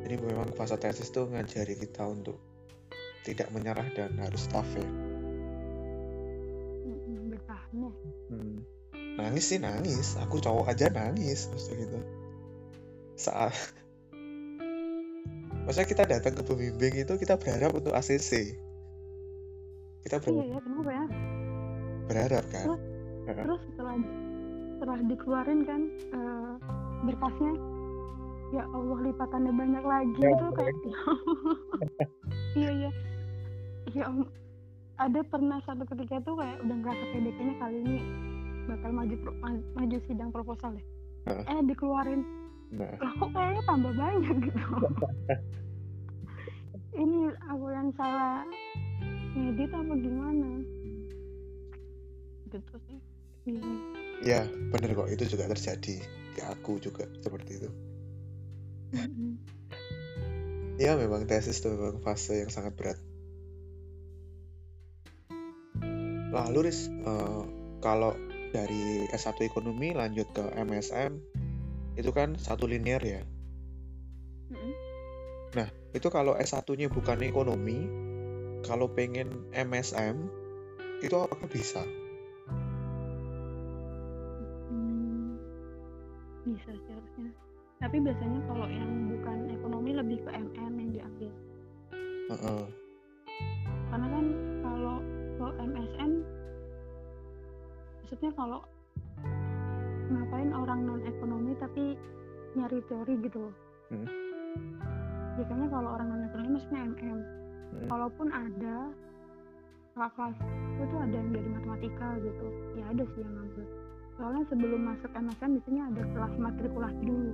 Jadi 0.03 0.15
memang 0.19 0.51
fase 0.51 0.75
tesis 0.75 1.09
tuh 1.15 1.31
ngajari 1.31 1.79
kita 1.79 2.03
untuk 2.03 2.35
tidak 3.23 3.47
menyerah 3.55 3.87
dan 3.95 4.11
harus 4.19 4.43
tough 4.51 4.67
ya. 4.75 4.87
Bertahan 7.31 7.87
ya 7.87 7.91
Hmm. 8.29 8.59
Nangis 9.13 9.45
sih 9.45 9.61
nangis, 9.61 10.17
aku 10.19 10.41
cowok 10.41 10.73
aja 10.73 10.89
nangis 10.89 11.47
maksudnya 11.47 11.85
gitu. 11.85 11.99
Saat 13.15 13.55
Maksudnya 15.63 15.87
kita 15.87 16.03
datang 16.05 16.33
ke 16.33 16.43
pembimbing 16.43 16.93
itu 16.97 17.13
kita 17.15 17.35
berharap 17.35 17.71
untuk 17.71 17.91
ACC. 17.91 18.51
Kita 20.03 20.19
iya 20.19 20.21
ber- 20.21 20.43
ya 20.45 20.59
kenapa 20.59 20.91
ya 20.91 21.05
berharap 22.03 22.43
kan. 22.49 22.67
terus 23.23 23.61
setelah 23.65 23.95
setelah 24.75 24.97
dikeluarin 25.01 25.63
kan 25.63 25.81
eh, 26.11 26.53
berkasnya 27.01 27.55
ya 28.51 28.63
Allah 28.67 28.97
lipatannya 29.01 29.53
banyak 29.55 29.81
lagi 29.81 30.19
Ya, 30.19 30.29
itu 30.29 30.45
kayak 30.51 30.75
iya 32.59 32.69
iya 32.75 32.91
ya 33.93 34.03
Om. 34.05 34.27
ada 34.99 35.19
pernah 35.25 35.63
satu 35.63 35.87
ketika 35.87 36.19
tuh 36.21 36.35
kayak 36.35 36.59
udah 36.61 36.75
ngerasa 36.75 37.03
PDP-nya 37.09 37.55
kali 37.57 37.77
ini 37.79 37.97
bakal 38.65 38.91
maju 38.91 39.15
pro- 39.17 39.39
maju 39.73 39.97
sidang 40.03 40.29
proposal 40.29 40.75
ya 40.75 40.83
Heeh. 41.25 41.43
eh 41.47 41.59
dikeluarin 41.63 42.21
Nah, 42.73 42.97
kok 42.97 43.29
kayaknya 43.29 43.61
tambah 43.69 43.93
banyak 43.93 44.35
gitu? 44.49 44.65
Ini 47.03 47.19
aku 47.49 47.65
yang 47.69 47.89
salah 47.93 48.45
ngedit 49.37 49.71
apa 49.73 49.93
gimana? 49.97 50.49
Gitu 52.49 52.75
sih. 52.89 52.99
Bingung 53.45 53.93
ya 54.23 54.47
bener 54.71 54.95
kok. 54.95 55.11
Itu 55.11 55.23
juga 55.37 55.51
terjadi 55.51 55.95
di 56.33 56.41
aku 56.41 56.79
juga 56.79 57.05
seperti 57.21 57.51
itu. 57.61 57.69
Ya 60.81 60.97
memang 60.97 61.29
tesis 61.29 61.61
itu 61.61 61.69
memang 61.69 62.01
fase 62.01 62.41
yang 62.41 62.49
sangat 62.49 62.73
berat. 62.73 62.97
Lalu 66.33 66.65
Riz, 66.65 66.89
eh, 66.89 67.43
kalau 67.77 68.17
dari 68.49 69.05
S1 69.13 69.37
ekonomi 69.45 69.93
lanjut 69.93 70.25
ke 70.33 70.41
MSM 70.57 71.21
itu 71.93 72.09
kan 72.13 72.35
satu 72.37 72.65
linear 72.65 73.01
ya. 73.01 73.21
Mm-mm. 74.53 74.73
Itu 75.93 76.09
kalau 76.09 76.33
S1-nya 76.33 76.89
bukan 76.89 77.21
ekonomi, 77.21 77.85
kalau 78.65 78.89
pengen 78.89 79.45
MSM 79.53 80.25
itu 81.05 81.13
apakah 81.13 81.45
bisa? 81.45 81.85
Hmm, 84.73 85.37
bisa 86.49 86.73
sih 86.73 86.91
harusnya 86.91 87.29
tapi 87.83 87.99
biasanya 87.99 88.39
kalau 88.47 88.67
yang 88.71 88.91
bukan 89.11 89.37
ekonomi 89.51 89.91
lebih 89.91 90.17
ke 90.23 90.29
MM 90.31 90.73
yang 90.79 90.89
diambil 90.95 91.31
Heeh. 92.31 92.63
karena 93.91 94.07
kan 94.07 94.25
kalau 94.63 94.97
kalau 95.35 95.53
MSM 95.59 96.11
maksudnya 97.99 98.31
kalau 98.39 98.59
ngapain 100.05 100.51
orang 100.51 100.79
non 100.81 101.01
ekonomi 101.03 101.51
tapi 101.55 101.95
nyari 102.53 102.79
teori 102.83 103.13
gitu 103.21 103.37
loh 103.39 103.55
Hmm. 103.87 104.07
biasanya 105.35 105.67
kalau 105.67 105.89
orang 105.91 106.07
non 106.07 106.23
ekonomi 106.25 106.49
maksudnya 106.53 106.81
MM 106.87 107.19
Hmm. 107.73 107.87
kalaupun 107.87 108.27
ada 108.29 108.75
kelas 109.93 110.37
itu 110.75 110.95
ada 110.95 111.13
yang 111.13 111.29
dari 111.31 111.49
matematika 111.49 112.07
gitu 112.17 112.45
ya 112.73 112.85
ada 112.87 113.03
sih 113.07 113.19
yang 113.19 113.33
ngambil 113.33 113.65
soalnya 114.13 114.43
sebelum 114.47 114.81
masuk 114.83 115.11
MSM 115.11 115.49
biasanya 115.53 115.83
ada 115.89 116.01
kelas 116.07 116.33
matrikulasi 116.39 117.01
dulu 117.01 117.31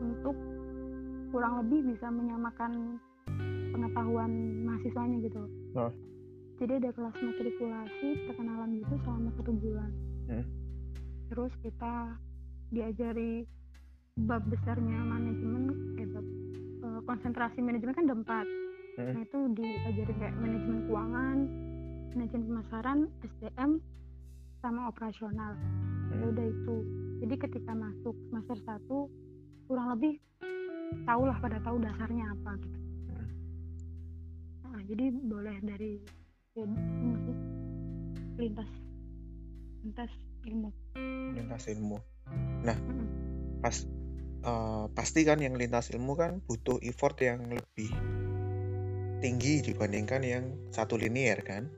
untuk 0.00 0.36
kurang 1.28 1.54
lebih 1.60 1.80
bisa 1.86 2.06
menyamakan 2.08 2.96
pengetahuan 3.70 4.30
mahasiswanya 4.62 5.18
gitu 5.20 5.42
Oh. 5.74 5.92
jadi 6.56 6.78
ada 6.78 6.90
kelas 6.92 7.16
matrikulasi 7.18 8.08
perkenalan 8.24 8.70
gitu 8.78 8.94
selama 9.02 9.28
satu 9.34 9.52
bulan 9.54 9.90
Hmm. 10.24 10.44
Terus 11.28 11.52
kita 11.60 12.14
diajari 12.68 13.46
bab 14.16 14.42
besarnya 14.46 14.98
manajemen 15.02 15.62
eh, 15.98 16.06
bab, 16.06 16.26
eh, 16.84 17.00
konsentrasi 17.04 17.58
manajemen 17.58 17.94
kan 17.94 18.06
ada 18.06 18.16
empat 18.16 18.46
Hmm. 18.94 19.10
nah 19.10 19.26
itu 19.26 19.38
diajari 19.58 20.12
kayak 20.22 20.38
manajemen 20.38 20.86
keuangan 20.86 21.38
manajemen 22.14 22.46
pemasaran 22.46 22.98
SDM 23.26 23.82
sama 24.62 24.86
operasional 24.86 25.58
ya 26.14 26.22
Hmm. 26.22 26.30
udah 26.30 26.46
itu 26.46 26.76
jadi 27.18 27.34
ketika 27.42 27.74
masuk 27.74 28.14
semester 28.30 28.54
1 28.62 29.10
kurang 29.66 29.98
lebih 29.98 30.22
tahu 31.10 31.26
lah 31.26 31.34
pada 31.42 31.58
tahu 31.66 31.82
dasarnya 31.82 32.38
apa 32.38 32.54
gitu 32.62 32.78
Hmm. 33.10 33.28
Nah, 34.70 34.80
jadi 34.86 35.04
boleh 35.26 35.56
dari 35.58 35.92
ya, 36.54 36.64
lintas 38.38 38.70
lintas 39.82 40.12
ilmu 40.44 40.70
lintas 41.34 41.66
ilmu 41.72 41.98
nah 42.64 42.76
Mm-mm. 42.76 43.08
pas 43.60 43.76
eh, 44.44 44.84
pasti 44.92 45.20
kan 45.24 45.40
yang 45.40 45.56
lintas 45.56 45.92
ilmu 45.92 46.14
kan 46.16 46.40
butuh 46.44 46.80
effort 46.84 47.16
yang 47.20 47.48
lebih 47.48 47.90
tinggi 49.24 49.64
dibandingkan 49.64 50.20
yang 50.20 50.44
satu 50.68 51.00
linier 51.00 51.40
kan 51.40 51.68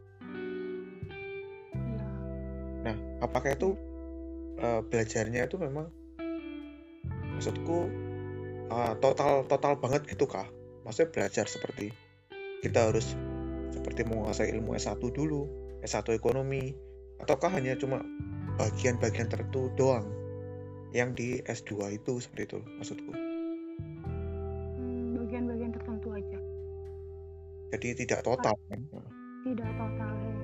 Iya. 1.77 2.07
nah 2.83 2.97
apakah 3.23 3.55
itu 3.55 3.79
eh, 4.59 4.81
belajarnya 4.83 5.47
itu 5.47 5.57
memang 5.59 5.87
maksudku 7.39 7.79
eh, 8.71 8.95
total 8.99 9.47
total 9.47 9.79
banget 9.79 10.11
gitu 10.11 10.27
kah 10.27 10.47
maksudnya 10.83 11.11
belajar 11.13 11.47
seperti 11.47 11.91
kita 12.63 12.91
harus 12.91 13.15
seperti 13.71 14.09
menguasai 14.09 14.51
ilmu 14.57 14.75
S1 14.75 14.99
dulu 14.99 15.47
S1 15.85 16.17
ekonomi 16.17 16.73
ataukah 17.21 17.53
hanya 17.53 17.77
cuma 17.77 18.01
bagian-bagian 18.57 19.29
tertentu 19.29 19.69
doang. 19.77 20.09
Yang 20.95 21.11
di 21.19 21.29
S2 21.45 22.01
itu 22.01 22.19
seperti 22.25 22.57
itu 22.57 22.59
maksudku. 22.81 23.13
Hmm, 24.81 25.21
bagian-bagian 25.21 25.73
tertentu 25.77 26.09
aja. 26.17 26.39
Jadi 27.77 27.89
tidak 28.07 28.25
total 28.25 28.57
kan? 28.73 28.81
Tidak 29.45 29.71
total 29.77 30.15
ya. 30.17 30.35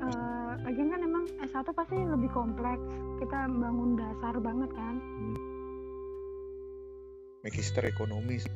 Eh, 0.00 0.52
lagian 0.64 0.88
kan 0.88 1.00
emang 1.04 1.24
S1 1.44 1.68
pasti 1.76 1.94
lebih 1.94 2.30
kompleks. 2.32 2.82
Kita 3.20 3.46
bangun 3.46 4.00
dasar 4.00 4.34
banget 4.40 4.70
kan? 4.72 4.96
Magister 7.44 7.84
ekonomi. 7.84 8.40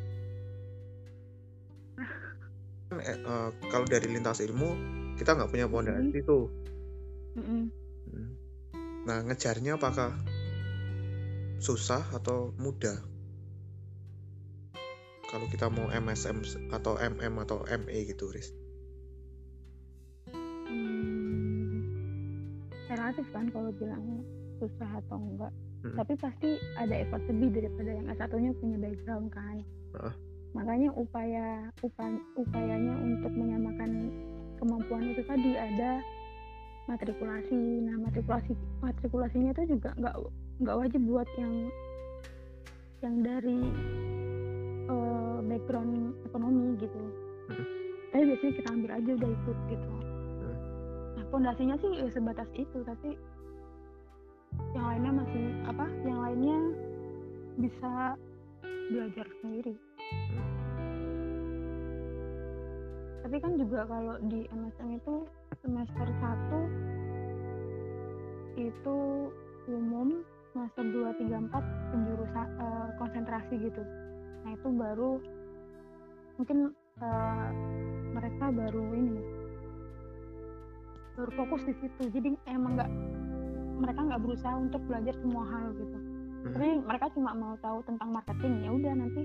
Kan, 2.85 3.01
eh, 3.01 3.17
eh, 3.17 3.49
kalau 3.73 3.89
dari 3.89 4.13
lintas 4.13 4.45
ilmu 4.45 4.77
kita 5.15 5.31
nggak 5.33 5.51
punya 5.51 5.67
pondasi 5.67 6.19
tuh 6.23 6.51
Mm-mm. 7.35 7.63
Hmm. 8.11 8.31
nah 9.05 9.19
ngejarnya 9.23 9.75
apakah 9.75 10.15
susah 11.59 12.03
atau 12.13 12.53
mudah 12.57 12.99
kalau 15.27 15.47
kita 15.51 15.67
mau 15.67 15.91
MSM 15.91 16.43
atau 16.71 16.95
MM 16.95 17.35
atau 17.43 17.65
ME 17.67 17.99
gitu 18.07 18.31
Riz 18.31 18.53
Hmm, 20.65 21.85
relatif 22.89 23.27
kan 23.31 23.47
kalau 23.51 23.71
bilang 23.75 24.23
susah 24.59 24.91
atau 25.05 25.19
enggak 25.19 25.53
Mm-mm. 25.85 25.97
tapi 25.97 26.15
pasti 26.17 26.51
ada 26.75 26.95
effort 26.97 27.23
lebih 27.29 27.51
daripada 27.53 27.91
yang 27.93 28.07
S1-nya 28.09 28.51
punya 28.57 28.77
background 28.81 29.29
kan 29.31 29.57
Heeh. 29.95 30.15
makanya 30.55 30.89
upaya 30.95 31.47
upa- 31.83 32.25
upayanya 32.35 32.95
untuk 32.97 33.33
menyamakan 33.35 33.91
kemampuan 34.61 35.11
itu 35.11 35.23
tadi 35.27 35.51
ada 35.57 36.01
matrikulasi. 36.87 37.61
Nah 37.85 37.97
matrikulasi 38.05 38.53
matrikulasinya 38.85 39.51
itu 39.57 39.79
juga 39.79 39.91
nggak 39.97 40.15
nggak 40.63 40.77
wajib 40.79 41.01
buat 41.09 41.29
yang 41.41 41.55
yang 43.03 43.17
dari 43.21 43.59
eh, 44.89 45.39
background 45.49 46.17
ekonomi 46.25 46.77
gitu. 46.81 47.01
Mm. 47.45 47.67
tapi 48.15 48.31
biasanya 48.31 48.53
kita 48.57 48.69
ambil 48.73 48.91
aja 48.95 49.11
udah 49.21 49.31
ikut 49.37 49.59
gitu. 49.69 49.89
Mm. 50.41 50.57
nah 51.19 51.25
pondasinya 51.29 51.77
sih 51.83 51.91
ya 52.01 52.09
sebatas 52.09 52.49
itu 52.57 52.79
tapi 52.89 53.21
yang 54.73 54.87
lainnya 54.87 55.13
masih 55.13 55.45
apa 55.69 55.87
yang 56.07 56.19
lainnya 56.23 56.59
bisa 57.59 57.93
belajar 58.91 59.27
sendiri 59.43 59.75
tapi 63.25 63.41
kan 63.41 63.57
juga 63.57 63.89
kalau 63.89 64.21
di 64.29 64.45
MSM 64.53 65.01
itu 65.01 65.25
semester 65.65 66.05
1 66.05 68.61
itu 68.61 68.97
umum 69.65 70.21
semester 70.53 70.85
2, 70.85 71.25
3, 71.25 71.49
4 71.49 71.89
penjurusan 71.89 72.49
eh, 72.61 72.89
konsentrasi 73.01 73.65
gitu. 73.65 73.81
Nah 74.45 74.53
itu 74.53 74.69
baru 74.77 75.25
mungkin 76.37 76.77
eh, 77.01 77.49
mereka 78.13 78.53
baru 78.53 78.93
ini 78.93 79.25
baru 81.17 81.33
fokus 81.33 81.65
di 81.65 81.73
situ. 81.81 82.13
Jadi 82.13 82.37
emang 82.53 82.77
nggak 82.77 82.93
mereka 83.81 84.05
nggak 84.05 84.21
berusaha 84.21 84.53
untuk 84.61 84.85
belajar 84.85 85.17
semua 85.25 85.49
hal 85.49 85.73
gitu. 85.81 85.97
Hmm. 85.97 86.53
tapi 86.53 86.77
mereka 86.85 87.09
cuma 87.17 87.33
mau 87.33 87.57
tahu 87.65 87.81
tentang 87.89 88.13
marketing 88.13 88.69
ya 88.69 88.71
udah 88.77 88.93
nanti 88.93 89.25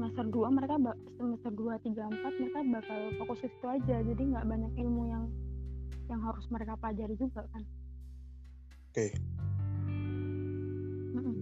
semester 0.00 0.32
2 0.32 0.56
mereka 0.56 0.80
semester 1.20 1.52
2 1.52 1.76
3 1.92 1.92
4 1.92 2.40
mereka 2.40 2.60
bakal 2.72 2.98
fokus 3.20 3.44
ke 3.44 3.52
situ 3.52 3.66
aja. 3.68 3.96
Jadi 4.00 4.22
nggak 4.32 4.48
banyak 4.48 4.72
ilmu 4.80 5.12
yang 5.12 5.28
yang 6.08 6.24
harus 6.24 6.48
mereka 6.48 6.72
pelajari 6.80 7.20
juga 7.20 7.44
kan. 7.52 7.62
Oke. 8.88 9.12
Mm-mm. 11.10 11.36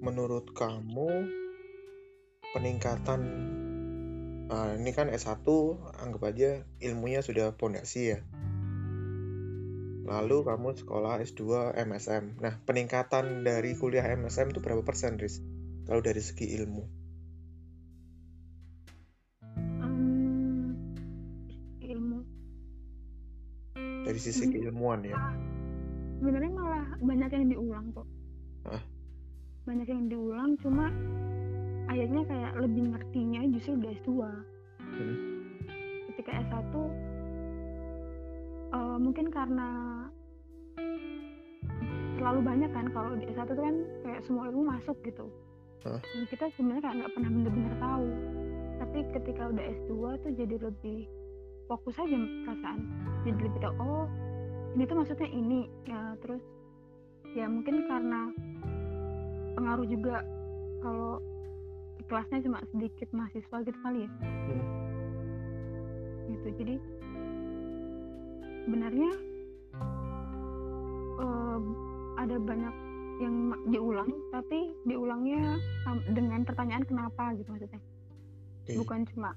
menurut 0.00 0.56
kamu 0.56 1.28
peningkatan 2.56 3.20
nah, 4.48 4.72
ini 4.80 4.90
kan 4.96 5.12
S1 5.12 5.44
anggap 6.00 6.22
aja 6.24 6.64
ilmunya 6.80 7.20
sudah 7.20 7.52
pondasi 7.52 8.16
ya. 8.16 8.24
Lalu 10.08 10.40
kamu 10.40 10.72
sekolah 10.72 11.20
S2 11.20 11.76
MSM 11.84 12.40
nah 12.40 12.56
peningkatan 12.64 13.44
dari 13.44 13.76
kuliah 13.76 14.08
MSM 14.08 14.56
itu 14.56 14.64
berapa 14.64 14.80
persen 14.80 15.20
Riz? 15.20 15.44
Kalau 15.84 16.00
dari 16.00 16.24
segi 16.24 16.48
ilmu 16.56 17.03
dari 24.14 24.22
sisi 24.22 24.46
Hmm. 24.46 24.52
keilmuan 24.54 25.02
ya 25.02 25.18
sebenarnya 26.22 26.52
malah 26.54 26.86
banyak 27.02 27.30
yang 27.34 27.46
diulang 27.50 27.86
kok 27.90 28.06
Hah? 28.62 28.82
banyak 29.66 29.88
yang 29.90 30.06
diulang 30.06 30.50
cuma 30.62 30.86
akhirnya 31.90 32.22
kayak 32.22 32.52
lebih 32.62 32.94
ngertinya 32.94 33.40
justru 33.50 33.74
udah 33.74 33.90
S2 33.98 34.10
Hmm. 34.94 35.16
ketika 36.14 36.30
S1 36.46 36.74
eh, 38.70 38.96
mungkin 39.02 39.26
karena 39.34 39.68
terlalu 42.14 42.40
banyak 42.46 42.70
kan 42.70 42.86
kalau 42.94 43.18
di 43.18 43.26
S1 43.34 43.50
tuh 43.50 43.58
kan 43.58 43.76
kayak 44.06 44.20
semua 44.22 44.46
ilmu 44.46 44.62
masuk 44.70 44.94
gitu 45.02 45.26
Hah? 45.82 45.98
dan 45.98 46.22
kita 46.30 46.54
sebenarnya 46.54 46.82
kayak 46.86 46.96
nggak 47.02 47.12
pernah 47.18 47.30
bener-bener 47.34 47.74
tahu 47.82 48.06
tapi 48.78 48.98
ketika 49.10 49.42
udah 49.50 49.64
S2 49.82 49.92
tuh 50.22 50.32
jadi 50.38 50.56
lebih 50.62 51.10
fokus 51.66 51.96
aja 51.96 52.18
perasaan 52.44 52.80
jadi 53.24 53.40
lebih 53.40 53.60
tahu 53.64 53.74
oh 53.80 54.06
ini 54.74 54.82
tuh 54.90 54.96
maksudnya 54.98 55.30
ini. 55.30 55.60
Ya 55.86 56.18
terus 56.18 56.42
ya 57.34 57.46
mungkin 57.46 57.86
karena 57.86 58.30
pengaruh 59.54 59.86
juga 59.86 60.22
kalau 60.82 61.22
di 61.98 62.02
kelasnya 62.10 62.42
cuma 62.42 62.58
sedikit 62.74 63.08
mahasiswa 63.14 63.56
gitu 63.64 63.78
kali 63.82 64.06
ya. 64.06 64.10
Hmm. 64.10 64.66
gitu 66.24 66.48
jadi 66.56 66.74
sebenarnya 68.64 69.10
em, 71.20 71.64
ada 72.16 72.36
banyak 72.40 72.74
yang 73.22 73.36
diulang 73.70 74.10
tapi 74.34 74.74
diulangnya 74.88 75.60
dengan 76.10 76.42
pertanyaan 76.42 76.82
kenapa 76.82 77.30
gitu 77.38 77.46
maksudnya. 77.54 77.82
Bukan 78.74 79.04
cuma 79.12 79.36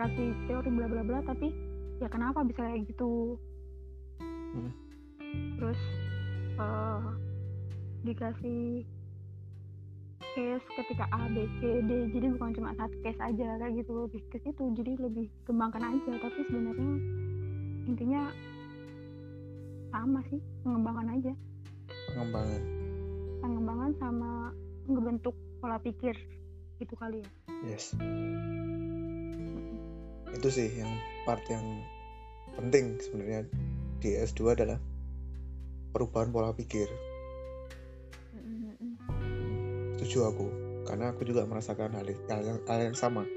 dikasih 0.00 0.32
teori 0.48 0.70
bla 0.72 0.88
bla 0.88 1.02
bla 1.04 1.20
tapi 1.28 1.52
ya 2.00 2.08
kenapa 2.08 2.40
bisa 2.40 2.64
kayak 2.64 2.88
gitu? 2.88 3.36
Hmm. 4.56 4.72
terus 5.60 5.80
eh, 6.56 7.04
dikasih 8.08 8.88
case 10.32 10.66
ketika 10.72 11.04
A 11.12 11.28
B 11.28 11.44
C 11.60 11.84
D 11.84 12.16
jadi 12.16 12.32
bukan 12.32 12.56
cuma 12.56 12.72
satu 12.80 12.96
case 13.04 13.20
aja 13.20 13.60
kayak 13.60 13.76
gitu 13.76 14.08
lebih 14.08 14.24
ke 14.32 14.40
situ 14.40 14.72
jadi 14.72 14.96
lebih 15.04 15.28
kembangkan 15.44 15.84
aja. 15.84 16.12
Tapi 16.16 16.48
sebenarnya 16.48 16.92
intinya 17.84 18.32
sama 19.92 20.24
sih 20.32 20.40
mengembangkan 20.64 21.12
aja. 21.12 21.32
Pengembangan. 22.16 22.62
Pengembangan 23.44 23.92
sama 24.00 24.30
ngebentuk 24.88 25.36
pola 25.60 25.76
pikir 25.76 26.16
gitu 26.80 26.96
kali 26.96 27.20
ya. 27.20 27.28
Yes 27.68 27.92
itu 30.40 30.48
sih 30.48 30.68
yang 30.72 30.88
part 31.28 31.44
yang 31.52 31.84
penting 32.56 32.96
sebenarnya 32.96 33.44
di 34.00 34.16
S2 34.16 34.56
adalah 34.56 34.80
perubahan 35.92 36.32
pola 36.32 36.56
pikir. 36.56 36.88
Setuju 40.00 40.32
aku 40.32 40.46
karena 40.88 41.12
aku 41.12 41.28
juga 41.28 41.44
merasakan 41.44 41.92
hal, 41.92 42.08
hal, 42.08 42.40
yang, 42.40 42.58
hal 42.64 42.80
yang 42.80 42.96
sama. 42.96 43.28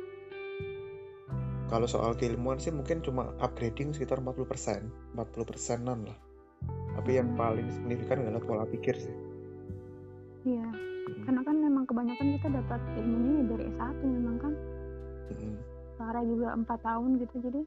Kalau 1.68 1.92
soal 1.92 2.16
keilmuan 2.16 2.64
sih 2.64 2.72
mungkin 2.72 3.04
cuma 3.04 3.36
upgrading 3.44 3.92
sekitar 3.92 4.24
40% 4.24 5.20
40 5.20 5.44
persenan 5.44 6.08
lah. 6.08 6.18
Tapi 6.96 7.20
yang 7.20 7.36
paling 7.36 7.68
signifikan 7.68 8.24
adalah 8.24 8.40
pola 8.40 8.64
pikir 8.64 8.96
sih. 8.96 9.16
Iya 10.48 10.72
karena 11.28 11.42
kan 11.44 11.56
memang 11.60 11.84
kebanyakan 11.84 12.28
kita 12.40 12.48
dapat 12.48 12.80
ilmunya 12.96 13.32
ya 13.36 13.44
dari 13.52 13.64
S1 13.76 13.98
memang 14.08 14.38
kan. 14.40 14.54
Mm, 15.36 15.73
Sarah 15.98 16.26
juga 16.26 16.58
empat 16.58 16.80
tahun 16.82 17.22
gitu 17.22 17.36
jadi 17.44 17.62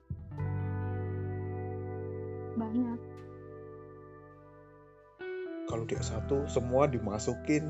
banyak. 2.56 2.98
Kalau 5.66 5.84
di 5.84 5.94
S1 5.98 6.30
semua 6.48 6.88
dimasukin. 6.88 7.68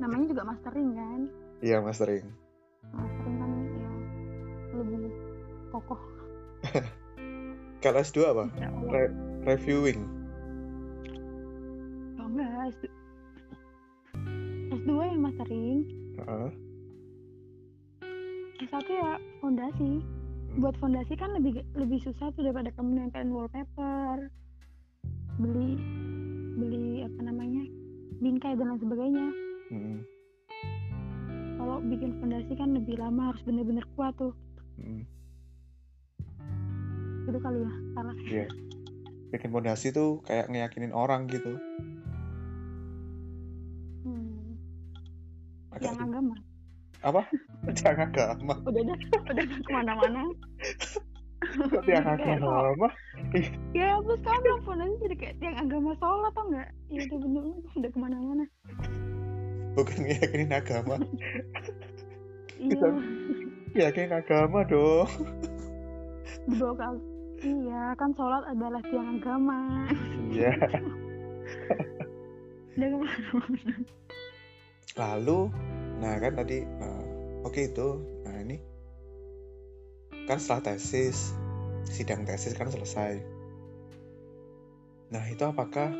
Namanya 0.00 0.26
juga 0.30 0.42
mastering 0.46 0.88
kan? 0.96 1.20
Iya 1.60 1.84
mastering. 1.84 2.24
Mastering 2.94 3.36
kan 3.36 3.50
ya 3.76 3.90
lebih 4.80 5.12
kokoh. 5.74 6.00
Kalau 7.84 7.98
S2 8.00 8.18
apa? 8.24 8.44
Allah 8.56 8.90
Re- 8.92 9.16
reviewing. 9.44 10.00
Oh 12.16 12.26
enggak 12.30 12.72
S2 12.78 12.84
S2 14.70 14.90
yang 14.96 15.20
mastering. 15.20 15.78
Heeh. 16.16 16.69
S1 18.60 18.84
ya 18.92 19.16
fondasi. 19.40 20.04
Buat 20.60 20.76
fondasi 20.76 21.16
kan 21.16 21.32
lebih 21.32 21.64
lebih 21.72 21.96
susah 22.04 22.28
tuh 22.36 22.44
daripada 22.44 22.68
kamu 22.76 23.08
nempelin 23.08 23.32
wallpaper 23.32 24.28
beli 25.40 25.80
beli 26.60 27.00
apa 27.00 27.20
namanya 27.24 27.64
bingkai 28.20 28.52
dan 28.60 28.76
lain 28.76 28.80
sebagainya. 28.84 29.26
Kalau 31.56 31.80
bikin 31.88 32.20
fondasi 32.20 32.52
kan 32.52 32.76
lebih 32.76 33.00
lama 33.00 33.32
harus 33.32 33.40
bener-bener 33.48 33.84
kuat 33.96 34.12
tuh. 34.20 34.36
Mm. 34.76 35.08
itu 37.30 37.38
kali 37.38 37.62
ya 37.62 37.72
salah. 37.94 38.16
Iya. 38.26 38.46
bikin 39.30 39.54
fondasi 39.54 39.94
tuh 39.94 40.18
kayak 40.26 40.50
ngeyakinin 40.50 40.90
orang 40.90 41.30
gitu. 41.30 41.54
Hmm. 44.02 44.58
agak 45.70 45.94
yang 45.94 46.10
agama 46.10 46.34
apa? 47.00 47.20
Jangan 47.80 48.12
agama 48.12 48.54
udah 48.66 48.82
dah 48.84 48.98
udah 49.30 49.44
dah 49.44 49.58
ke 49.60 49.70
mana-mana. 49.72 50.22
Tiang 51.88 52.04
agama 52.04 52.92
ya 53.72 53.96
terus 54.04 54.20
kamu 54.20 54.40
bilang 54.44 54.62
fondasi 54.68 54.94
jadi 55.00 55.16
kayak 55.16 55.36
tiang 55.40 55.56
agama 55.56 55.96
sholat 55.96 56.32
atau 56.36 56.44
enggak 56.52 56.68
ya 56.92 57.00
udah 57.08 57.18
bener. 57.24 57.44
Udah 57.80 57.90
ke 57.90 57.98
mana-mana. 57.98 58.44
Bukan 59.72 59.98
ngeyakinin 60.04 60.52
agama. 60.52 60.94
Iya. 62.60 62.88
Yakinin 63.72 64.12
agama 64.12 64.60
dong. 64.68 65.08
Dibawa 66.44 66.72
ke 66.76 66.86
iya 67.40 67.96
kan 67.96 68.12
sholat 68.12 68.44
adalah 68.52 68.84
tiang 68.84 69.16
agama. 69.16 69.88
Iya. 70.28 70.52
Udah 72.76 72.88
ke 72.92 72.96
mana-mana. 73.00 73.72
Lalu 74.98 75.40
nah 76.00 76.16
kan 76.16 76.32
tadi 76.32 76.64
nah, 76.80 76.89
oke 77.44 77.60
itu 77.60 77.88
nah 78.26 78.36
ini 78.40 78.56
kan 80.28 80.38
setelah 80.38 80.74
tesis 80.74 81.32
sidang 81.88 82.28
tesis 82.28 82.54
kan 82.54 82.68
selesai 82.68 83.20
nah 85.10 85.24
itu 85.26 85.42
apakah 85.42 85.90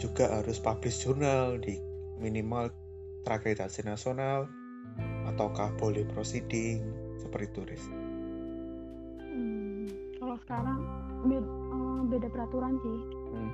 juga 0.00 0.40
harus 0.40 0.56
publish 0.56 1.04
jurnal 1.04 1.60
di 1.60 1.76
minimal 2.20 2.72
terakreditasi 3.24 3.84
nasional 3.84 4.48
ataukah 5.28 5.72
boleh 5.76 6.04
proceeding 6.08 6.80
seperti 7.20 7.46
itu 7.52 7.60
Riz? 7.68 7.84
Hmm, 9.20 9.86
kalau 10.16 10.36
sekarang 10.44 10.80
beda, 11.28 11.52
beda 12.08 12.28
peraturan 12.32 12.74
sih. 12.80 13.00
Hmm. 13.30 13.52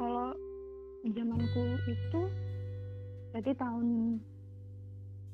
Kalau 0.00 0.28
zamanku 1.04 1.64
itu 1.84 2.20
berarti 3.30 3.52
tahun 3.54 3.86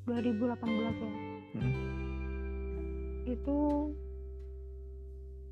2018 0.07 1.03
ya. 1.03 1.13
Hmm. 1.59 1.75
Itu 3.27 3.57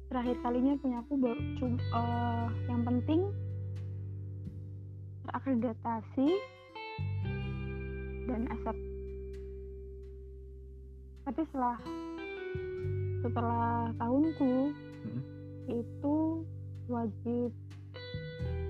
terakhir 0.08 0.40
kalinya 0.40 0.80
punya 0.80 1.04
aku 1.04 1.14
baru 1.20 1.42
cum- 1.60 1.84
eh, 1.84 2.48
yang 2.72 2.82
penting 2.88 3.22
terakreditasi 5.28 6.30
dan 8.32 8.42
accept. 8.48 8.80
Tapi 11.28 11.42
setelah 11.52 11.78
setelah 13.26 13.92
tahunku 14.00 14.72
Hmm. 14.72 15.22
itu 15.68 16.16
wajib 16.88 17.50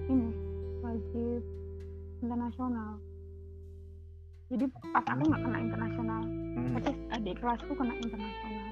ini 0.07 0.29
wajib 0.81 1.41
internasional 2.23 2.97
jadi 4.45 4.65
pas 4.93 5.05
aku 5.09 5.23
nggak 5.25 5.41
kena 5.41 5.59
internasional 5.59 6.23
Hmm. 6.55 6.71
tapi 6.79 6.91
adik 7.11 7.35
kelasku 7.43 7.71
kena 7.75 7.93
internasional. 7.99 8.67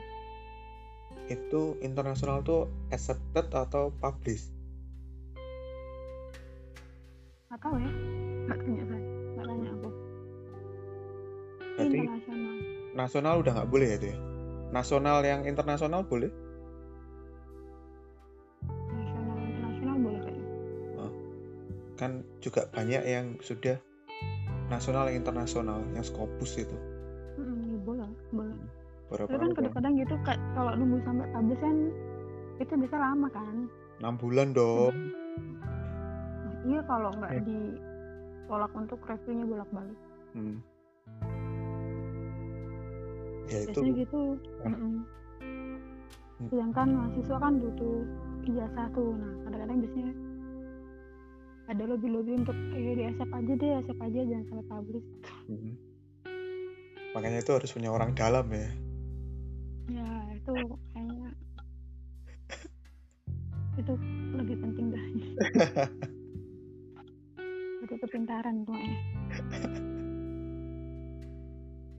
Itu 1.28 1.76
internasional 1.84 2.40
tuh 2.48 2.72
accepted 2.96 3.52
atau 3.52 3.92
publish 4.00 4.48
nggak 7.54 7.60
tahu 7.70 7.76
ya 7.78 7.92
nggak 8.50 8.58
tanya 8.66 8.84
saya 8.90 9.02
nggak 9.38 9.46
tanya 9.46 9.68
aku. 9.78 9.90
Berarti 11.78 11.98
internasional. 12.02 12.54
nasional 12.98 13.36
udah 13.44 13.52
nggak 13.54 13.70
boleh 13.70 13.88
ya 13.94 13.98
itu 14.02 14.08
ya 14.10 14.18
nasional 14.74 15.18
yang 15.22 15.42
internasional 15.46 16.02
boleh? 16.02 16.32
Nasional 18.90 19.38
internasional 19.38 19.96
boleh 20.02 20.20
kayaknya 20.24 21.08
kan 21.94 22.12
juga 22.42 22.66
banyak 22.74 23.04
yang 23.06 23.38
sudah 23.44 23.78
nasional 24.68 25.08
yang 25.10 25.22
internasional 25.22 25.80
yang 25.94 26.06
skopus 26.06 26.60
itu 26.60 26.78
Mm, 27.34 27.74
ya 27.74 27.80
boleh 27.82 28.10
boleh. 28.30 28.58
Beberapa 29.10 29.26
tapi 29.26 29.42
kan 29.42 29.52
kadang-kadang 29.58 29.94
gitu 29.98 30.16
kayak 30.22 30.42
kalau 30.54 30.72
nunggu 30.78 30.98
sampai 31.02 31.28
publish 31.34 31.62
kan 31.66 31.76
itu 32.62 32.74
bisa 32.78 32.96
lama 32.96 33.28
kan? 33.34 33.56
Enam 33.98 34.14
bulan 34.22 34.48
dong. 34.54 34.94
Nah, 34.94 36.54
iya 36.62 36.82
kalau 36.86 37.10
nggak 37.18 37.32
Ya. 37.34 37.42
ditolak 37.42 38.72
untuk 38.78 39.02
reviewnya 39.10 39.46
bolak-balik. 39.50 40.00
Hmm. 40.38 40.58
ya 43.50 43.60
itu. 43.66 43.82
Biasanya 43.82 43.94
gitu. 43.98 44.22
Ah. 44.62 44.70
Hmm. 44.74 45.02
sedangkan 46.50 46.88
mahasiswa 46.94 47.38
kan 47.40 47.54
butuh 47.58 47.98
ijazah 48.46 48.88
tuh. 48.94 49.10
Nah 49.18 49.34
kadang-kadang 49.48 49.78
biasanya 49.82 50.14
ada 51.64 51.84
lobby-lobby 51.88 52.36
untuk 52.36 52.56
ayo 52.76 52.92
di 52.94 53.04
asap 53.08 53.30
aja 53.32 53.54
deh 53.56 53.72
asap 53.80 53.98
aja 54.00 54.20
jangan 54.28 54.46
sampai 54.50 54.66
publish 54.68 55.08
Hmm. 55.44 55.76
makanya 57.12 57.44
itu 57.44 57.52
harus 57.52 57.72
punya 57.72 57.92
orang 57.92 58.16
dalam 58.16 58.48
ya. 58.48 58.72
Ya 59.92 60.08
itu 60.32 60.54
kayaknya. 60.96 61.30
Itu 63.76 63.94
lebih 64.34 64.56
penting 64.64 64.86
dah. 64.96 65.04
Itu 67.84 67.94
kepintaran 68.00 68.64
tuh 68.64 68.80
ya 68.80 68.96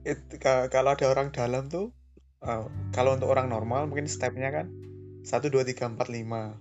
It- 0.05 0.37
ka- 0.41 0.69
kalau 0.73 0.97
ada 0.97 1.05
orang 1.09 1.29
dalam 1.29 1.69
tuh 1.69 1.93
uh, 2.41 2.65
kalau 2.89 3.13
untuk 3.13 3.29
orang 3.29 3.49
normal 3.49 3.85
mungkin 3.85 4.09
stepnya 4.09 4.49
kan 4.49 4.73
satu 5.21 5.49
dua 5.49 5.61
tiga 5.61 5.85
empat 5.85 6.09
lima 6.09 6.57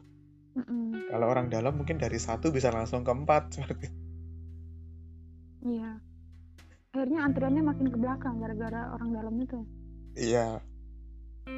Mm-mm. 0.54 1.10
kalau 1.10 1.26
orang 1.30 1.50
dalam 1.50 1.74
mungkin 1.74 1.98
dari 1.98 2.16
satu 2.16 2.54
bisa 2.54 2.70
langsung 2.70 3.02
ke 3.02 3.10
empat 3.10 3.42
seperti 3.58 3.86
iya. 5.64 5.96
Akhirnya 6.94 7.26
antriannya 7.26 7.62
makin 7.66 7.90
ke 7.90 7.98
belakang 7.98 8.38
gara-gara 8.38 8.94
orang 8.94 9.10
dalam 9.10 9.34
itu. 9.42 9.58
Iya. 10.14 10.62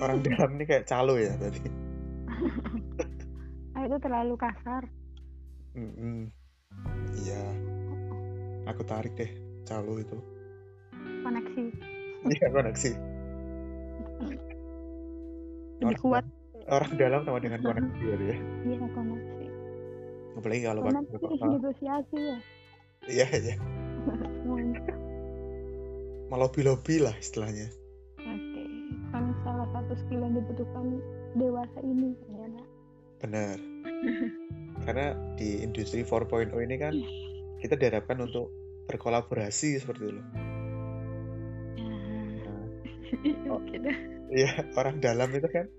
Orang 0.00 0.22
dalam 0.26 0.56
ini 0.56 0.64
kayak 0.64 0.88
calo 0.88 1.20
ya 1.20 1.36
tadi. 1.36 1.60
Ah, 3.76 3.84
itu 3.84 4.00
terlalu 4.00 4.40
kasar. 4.40 4.88
Mm-mm. 5.76 6.32
iya. 7.20 7.44
Aku 8.72 8.80
tarik 8.88 9.12
deh 9.20 9.28
calo 9.68 10.00
itu. 10.00 10.16
Koneksi. 11.20 11.64
Iya 12.24 12.46
koneksi. 12.56 12.90
Lebih 15.84 15.98
kuat 16.00 16.24
orang 16.68 16.92
dalam 16.96 17.20
sama 17.22 17.38
dengan 17.38 17.60
koneksi 17.66 18.02
gitu 18.02 18.24
ya. 18.26 18.36
Iya 18.64 18.86
koneksi. 18.90 19.44
Apalagi 20.36 20.62
kalau 20.62 20.80
koneksi 20.84 21.10
protokol. 21.16 21.48
negosiasi 21.56 22.18
ya. 22.18 22.38
Iya 23.06 23.26
iya. 23.32 23.54
Melobi-lobi 26.26 26.98
lah 27.00 27.14
istilahnya. 27.16 27.70
Oke 28.18 28.64
kan 29.14 29.30
salah 29.46 29.68
satu 29.70 29.94
skill 29.96 30.20
yang 30.20 30.34
dibutuhkan 30.34 30.98
dewasa 31.34 31.78
ini 31.80 32.12
ternyata 32.26 32.62
benar. 33.16 33.56
Karena 34.84 35.06
di 35.38 35.62
industri 35.62 36.02
4.0 36.02 36.52
ini 36.60 36.76
kan 36.76 36.94
kita 37.62 37.78
diharapkan 37.78 38.20
untuk 38.20 38.50
berkolaborasi 38.86 39.78
seperti 39.80 40.02
itu 40.04 40.14
loh. 40.18 40.26
Nah, 41.78 42.66
Oh. 43.46 43.56
oke 43.62 43.76
Iya, 44.36 44.66
orang 44.74 44.98
dalam 44.98 45.30
itu 45.32 45.46
kan 45.46 45.70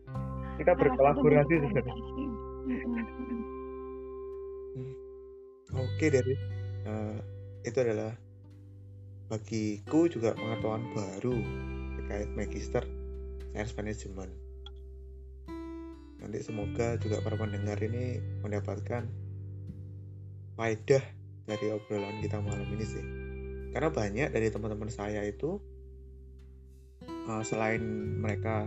kita 0.58 0.74
satu 0.74 0.82
berkolaborasi 0.82 1.53
bentuk 1.62 1.86
sebenarnya. 1.86 1.93
Mm-mm, 2.68 3.03
mm-mm. 3.05 3.41
Oke 5.78 6.08
dari 6.10 6.34
eh, 6.88 7.18
itu 7.68 7.78
adalah 7.84 8.14
bagiku 9.28 10.08
juga 10.08 10.32
pengetahuan 10.34 10.84
baru 10.95 11.36
terkait 11.99 12.30
magister 12.34 12.84
science 13.51 13.76
management. 13.76 14.32
Nanti 16.18 16.39
semoga 16.41 16.97
juga 16.97 17.22
para 17.22 17.38
pendengar 17.38 17.78
ini 17.84 18.18
mendapatkan 18.41 19.05
faedah 20.58 21.03
dari 21.45 21.68
obrolan 21.70 22.18
kita 22.24 22.41
malam 22.41 22.66
ini 22.74 22.86
sih. 22.88 23.05
Karena 23.76 23.93
banyak 23.93 24.34
dari 24.34 24.47
teman-teman 24.49 24.89
saya 24.89 25.22
itu 25.28 25.62
eh, 27.05 27.43
selain 27.43 27.84
mereka 28.18 28.66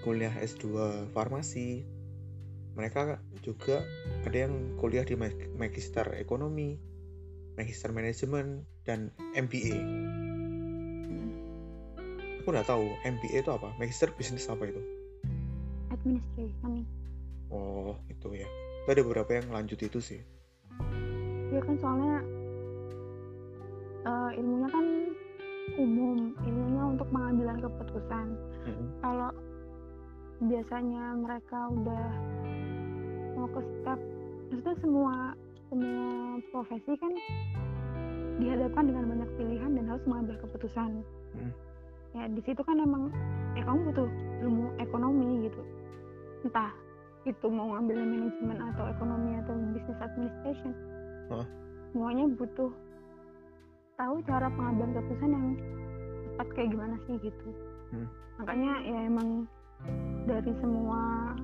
kuliah 0.00 0.32
S2 0.32 0.64
farmasi, 1.12 1.84
mereka 2.74 3.20
juga 3.44 3.84
ada 4.24 4.36
yang 4.48 4.76
kuliah 4.80 5.04
di 5.04 5.16
mag- 5.16 5.50
magister 5.56 6.06
ekonomi, 6.16 6.80
magister 7.56 7.92
manajemen, 7.92 8.64
dan 8.84 9.12
MBA. 9.36 9.76
Aku 12.40 12.48
nggak 12.48 12.68
tahu 12.68 12.84
MBA 13.04 13.44
itu 13.44 13.50
apa, 13.52 13.68
magister 13.76 14.08
bisnis 14.16 14.48
apa 14.48 14.64
itu? 14.64 14.80
administration 15.90 16.86
Oh 17.50 17.98
itu 18.08 18.32
ya. 18.32 18.48
Itu 18.82 18.88
ada 18.88 19.02
beberapa 19.04 19.30
yang 19.36 19.52
lanjut 19.52 19.78
itu 19.82 20.00
sih. 20.00 20.20
ya 21.50 21.58
kan 21.66 21.74
soalnya 21.82 22.22
eh, 24.06 24.30
ilmunya 24.38 24.68
kan 24.70 24.86
umum 25.74 26.30
ilmunya 26.46 26.82
untuk 26.94 27.06
pengambilan 27.10 27.58
keputusan 27.58 28.26
Mm-mm. 28.70 28.86
kalau 29.02 29.34
biasanya 30.40 31.04
mereka 31.20 31.68
udah 31.68 32.06
mau 33.36 33.48
ke 33.52 33.60
step 33.80 33.98
maksudnya 34.48 34.76
semua 34.80 35.14
semua 35.68 36.06
profesi 36.50 36.92
kan 36.96 37.12
dihadapkan 38.40 38.84
dengan 38.88 39.04
banyak 39.04 39.30
pilihan 39.36 39.70
dan 39.76 39.84
harus 39.86 40.04
mengambil 40.08 40.36
keputusan 40.44 41.04
Hmm. 41.30 41.54
ya 42.10 42.26
di 42.26 42.42
situ 42.42 42.58
kan 42.66 42.74
emang 42.74 43.06
ya 43.54 43.62
kamu 43.62 43.94
butuh 43.94 44.08
ilmu 44.42 44.66
ekonomi 44.82 45.46
gitu 45.46 45.62
entah 46.42 46.74
itu 47.22 47.46
mau 47.46 47.70
ngambil 47.70 48.02
manajemen 48.02 48.58
atau 48.74 48.90
ekonomi 48.90 49.38
atau 49.38 49.54
business 49.70 50.00
administration 50.02 50.74
Hah? 51.30 51.46
semuanya 51.94 52.26
butuh 52.34 52.74
tahu 53.94 54.18
cara 54.26 54.50
pengambilan 54.50 54.90
keputusan 54.90 55.30
yang 55.30 55.46
tepat 56.34 56.48
kayak 56.58 56.68
gimana 56.74 56.94
sih 57.06 57.14
gitu 57.22 57.48
Hmm. 57.94 58.10
makanya 58.42 58.72
ya 58.82 58.98
emang 59.06 59.46
dari 60.24 60.52
semua 60.60 61.34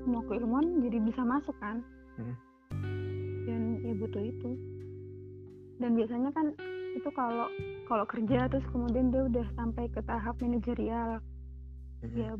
semua 0.00 0.22
keilmuan 0.26 0.64
jadi 0.82 0.98
bisa 1.02 1.22
masuk 1.22 1.56
kan 1.58 1.82
Hmm. 2.16 2.32
dan 3.44 3.62
ya 3.84 3.92
butuh 3.92 4.24
itu 4.24 4.50
dan 5.76 5.92
biasanya 5.92 6.32
kan 6.32 6.46
itu 6.96 7.08
kalau 7.12 7.44
kalau 7.84 8.08
kerja 8.08 8.48
terus 8.48 8.64
kemudian 8.72 9.12
dia 9.12 9.28
udah 9.28 9.44
sampai 9.52 9.84
ke 9.92 10.00
tahap 10.00 10.32
manajerial 10.40 11.20
Mm-mm. 12.00 12.16
ya 12.16 12.32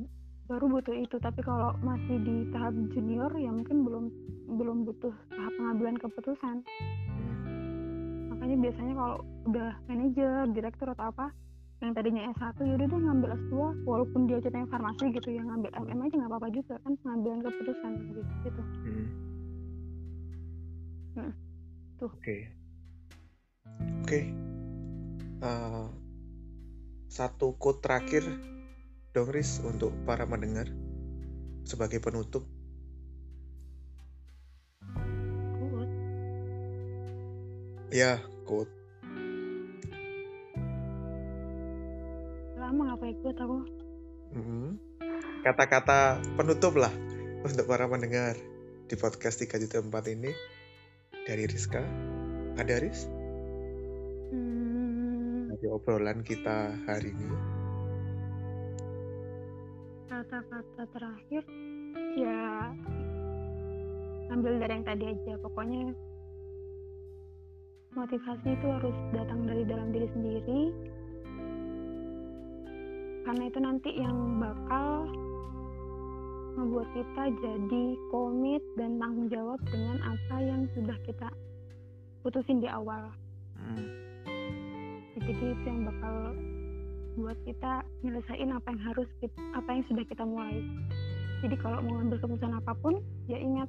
baru 0.49 0.65
butuh 0.73 0.97
itu 0.97 1.21
tapi 1.21 1.45
kalau 1.45 1.77
masih 1.85 2.17
di 2.25 2.49
tahap 2.57 2.73
junior 2.89 3.29
ya 3.37 3.53
mungkin 3.53 3.85
belum 3.85 4.05
belum 4.57 4.89
butuh 4.89 5.13
tahap 5.29 5.53
pengambilan 5.61 5.97
keputusan 6.01 6.65
Mm. 7.13 8.33
makanya 8.33 8.57
biasanya 8.65 8.95
kalau 8.97 9.17
udah 9.45 9.71
manajer 9.85 10.33
direktur 10.57 10.89
atau 10.89 11.13
apa 11.13 11.27
yang 11.85 11.93
tadinya 11.93 12.23
S1 12.33 12.57
ya 12.65 12.73
udah 12.81 12.87
deh 12.89 13.01
ngambil 13.05 13.31
S2 13.37 13.55
walaupun 13.85 14.21
dia 14.25 14.41
ceritanya 14.41 14.69
farmasi 14.73 15.13
gitu 15.13 15.29
ya 15.29 15.45
ngambil 15.45 15.71
MM 15.77 15.99
aja 16.09 16.15
nggak 16.17 16.31
apa-apa 16.33 16.49
juga 16.49 16.75
kan 16.81 16.93
pengambilan 17.05 17.41
keputusan 17.45 17.93
gitu, 18.01 18.21
gitu. 18.49 18.63
Mm. 18.65 19.07
Hmm. 21.17 21.33
Tuh. 22.01 22.13
Oke. 22.17 22.37
Oke. 24.05 24.21
Eh, 25.37 25.87
satu 27.13 27.57
quote 27.61 27.85
terakhir 27.85 28.25
dong 29.13 29.29
Riz 29.29 29.61
untuk 29.61 29.93
para 30.09 30.25
mendengar 30.25 30.69
sebagai 31.69 32.01
penutup. 32.01 32.45
Good. 35.61 35.91
Ya, 37.93 38.21
quote. 38.49 38.86
Lama 42.67 42.99
nggak 42.99 43.15
good 43.23 43.39
aku 43.39 43.59
Mm. 44.35 44.75
Kata-kata 45.47 46.19
penutup 46.35 46.75
lah 46.75 46.91
untuk 47.47 47.63
para 47.71 47.87
pendengar 47.87 48.35
di 48.91 48.95
podcast 48.99 49.39
3 49.39 49.63
juta 49.63 49.79
4 49.79 50.13
ini 50.19 50.35
dari 51.25 51.47
Rizka. 51.47 51.79
Ada 52.59 52.83
Riz? 52.83 53.07
hmm, 54.35 55.55
Dari 55.55 55.67
obrolan 55.71 56.27
kita 56.27 56.75
hari 56.91 57.15
ini. 57.15 57.39
kata-kata 60.07 60.83
terakhir 60.97 61.43
ya 62.17 62.73
ambil 64.33 64.57
dari 64.59 64.73
yang 64.81 64.87
tadi 64.87 65.05
aja 65.13 65.35
pokoknya 65.45 65.93
motivasi 67.93 68.49
itu 68.49 68.67
harus 68.67 68.97
datang 69.13 69.45
dari 69.45 69.63
dalam 69.69 69.93
diri 69.93 70.09
sendiri 70.17 70.61
karena 73.27 73.43
itu 73.51 73.59
nanti 73.59 73.91
yang 73.99 74.39
bakal 74.39 75.11
membuat 76.55 76.89
kita 76.95 77.25
jadi 77.43 77.85
komit 78.15 78.63
dan 78.79 79.03
tanggung 79.03 79.29
jawab 79.29 79.59
dengan 79.67 79.99
apa 80.07 80.37
yang 80.39 80.63
sudah 80.79 80.95
kita 81.03 81.29
putusin 82.23 82.63
di 82.63 82.71
awal. 82.71 83.11
Hmm. 83.57 83.89
jadi 85.17 85.33
itu 85.59 85.65
yang 85.67 85.89
bakal 85.91 86.17
buat 87.19 87.39
kita 87.49 87.83
nyelesain 88.05 88.53
apa 88.53 88.69
yang 88.71 88.83
harus 88.85 89.09
kita, 89.19 89.41
apa 89.59 89.69
yang 89.75 89.85
sudah 89.91 90.05
kita 90.07 90.23
mulai. 90.23 90.63
Jadi 91.43 91.57
kalau 91.59 91.83
mau 91.83 91.99
ambil 91.99 92.21
keputusan 92.23 92.55
apa 92.55 92.73
pun 92.79 93.03
ya 93.27 93.43
ingat 93.43 93.67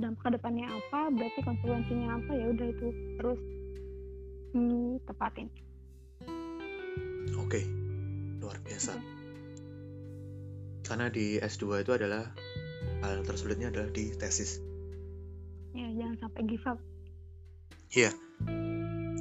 dampak 0.00 0.22
ke 0.22 0.30
depannya 0.40 0.66
apa 0.68 1.08
berarti 1.12 1.40
konsekuensinya 1.40 2.08
apa 2.20 2.30
ya 2.36 2.44
udah 2.52 2.66
itu 2.68 2.88
terus 3.16 3.40
ditepatin 4.52 5.48
Oke, 7.36 7.62
luar 8.46 8.62
biasa. 8.62 8.94
Karena 10.86 11.10
di 11.10 11.34
S2 11.36 11.82
itu 11.82 11.90
adalah 11.90 12.30
hal 13.02 13.26
tersulitnya 13.26 13.74
adalah 13.74 13.90
di 13.90 14.14
tesis. 14.14 14.62
ya 15.74 15.84
jangan 15.92 16.16
sampai 16.22 16.42
give 16.48 16.64
up 16.64 16.78
Iya. 17.92 18.08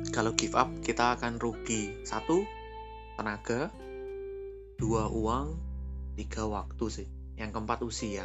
Kalau 0.09 0.31
give 0.37 0.55
up 0.55 0.69
kita 0.79 1.19
akan 1.19 1.35
rugi 1.35 2.05
satu 2.07 2.45
tenaga, 3.17 3.67
dua 4.77 5.11
uang, 5.11 5.57
tiga 6.15 6.47
waktu 6.47 6.85
sih. 6.87 7.07
Yang 7.35 7.49
keempat 7.51 7.79
usia. 7.81 8.23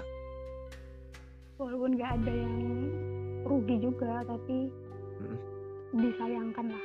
walaupun 1.57 1.93
nggak 1.93 2.13
ada 2.23 2.33
yang 2.33 2.57
rugi 3.45 3.77
juga 3.81 4.25
tapi 4.25 4.73
Mm. 5.21 5.37
disayangkan 5.93 6.67
lah 6.73 6.85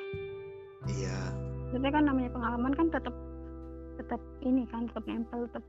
Iya. 0.92 1.18
Maksudnya 1.72 1.92
kan 1.96 2.04
namanya 2.04 2.30
pengalaman 2.36 2.74
kan 2.76 2.88
tetap 2.92 3.16
tetap 3.98 4.22
ini 4.44 4.64
kan 4.70 4.88
tetap 4.92 5.04
nempel 5.08 5.48
tetap 5.50 5.64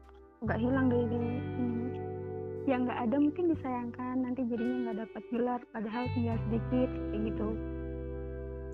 nggak 0.44 0.58
hilang 0.60 0.86
dari 0.92 1.06
ini 1.06 1.32
yang 2.66 2.82
nggak 2.82 2.98
ada 3.06 3.16
mungkin 3.22 3.44
disayangkan 3.54 4.16
nanti 4.26 4.42
jadinya 4.50 4.76
nggak 4.90 4.98
dapat 5.06 5.22
gelar 5.30 5.60
padahal 5.70 6.04
tinggal 6.18 6.38
sedikit 6.50 6.90
kayak 6.90 7.22
gitu 7.30 7.48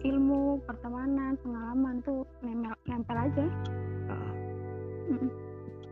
ilmu 0.02 0.58
pertemanan 0.66 1.38
pengalaman 1.44 2.02
tuh 2.02 2.26
nempel 2.42 2.74
nempel 2.88 3.16
aja 3.16 3.46
Heeh. 4.10 4.32
Mm-mm. 5.12 5.30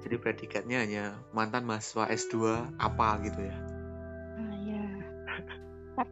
Jadi 0.00 0.16
predikatnya 0.16 0.80
hanya 0.80 1.04
mantan 1.36 1.68
mahasiswa 1.68 2.08
S2 2.08 2.34
apa 2.80 3.20
gitu 3.22 3.40
ya. 3.44 3.56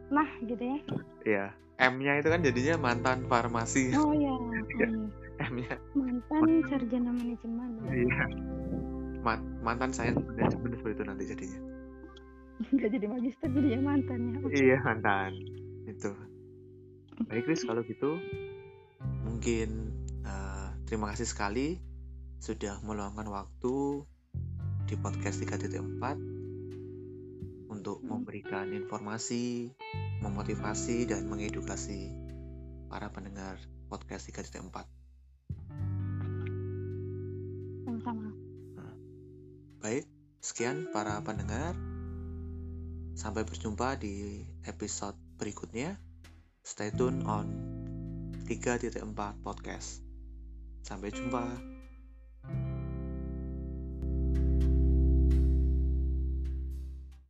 nah 0.09 0.25
ya 0.25 0.45
gitu 0.45 0.63
ya 0.63 0.77
Iya. 1.25 1.45
M-nya 1.79 2.19
itu 2.19 2.27
kan 2.27 2.43
jadinya 2.43 2.75
mantan 2.91 3.25
farmasi. 3.25 3.95
oh 3.95 4.13
ya 4.13 4.35
Iya. 4.77 4.87
iya. 4.87 4.87
M-nya 5.59 5.77
mantan 5.93 6.43
sarjana 6.65 7.11
manajemen 7.11 7.69
iya. 7.85 8.23
Ma- 9.19 9.43
mantan 9.59 9.91
sains 9.91 10.15
manajemen 10.15 10.71
seperti 10.73 10.95
itu 10.95 11.03
nanti 11.03 11.23
jadinya. 11.27 11.59
nggak 12.75 12.89
jadi 12.91 13.05
magister 13.07 13.47
jadi 13.49 13.67
ya 13.75 13.79
mantan 13.79 14.19
ya 14.25 14.37
Iya 14.49 14.77
mantan 14.81 15.31
itu. 15.85 16.11
Baik 17.25 17.43
Chris 17.45 17.63
kalau 17.63 17.83
gitu 17.83 18.15
mungkin 19.23 19.91
eh, 20.23 20.67
terima 20.83 21.11
kasih 21.11 21.27
sekali 21.27 21.79
sudah 22.39 22.79
meluangkan 22.81 23.27
waktu 23.27 24.03
di 24.85 24.95
podcast 24.95 25.43
3.4 25.43 25.79
untuk 27.69 28.01
Hmm. 28.01 28.09
memberikan 28.11 28.71
informasi, 28.71 29.71
memotivasi 30.19 31.05
dan 31.05 31.27
mengedukasi 31.27 32.11
para 32.89 33.07
pendengar 33.09 33.55
podcast 33.87 34.27
3.4. 34.27 34.98
sama-sama. 37.89 38.29
Sama-sama 38.29 38.49
baik 39.79 40.05
sekian 40.43 40.91
para 40.91 41.19
pendengar. 41.23 41.71
Sampai 43.15 43.43
berjumpa 43.43 43.99
di 43.99 44.43
episode 44.67 45.15
berikutnya. 45.39 45.95
Stay 46.63 46.91
tune 46.91 47.23
on 47.23 47.47
3.4 48.47 48.93
podcast. 49.43 50.03
Sampai 50.83 51.11
jumpa 51.11 51.78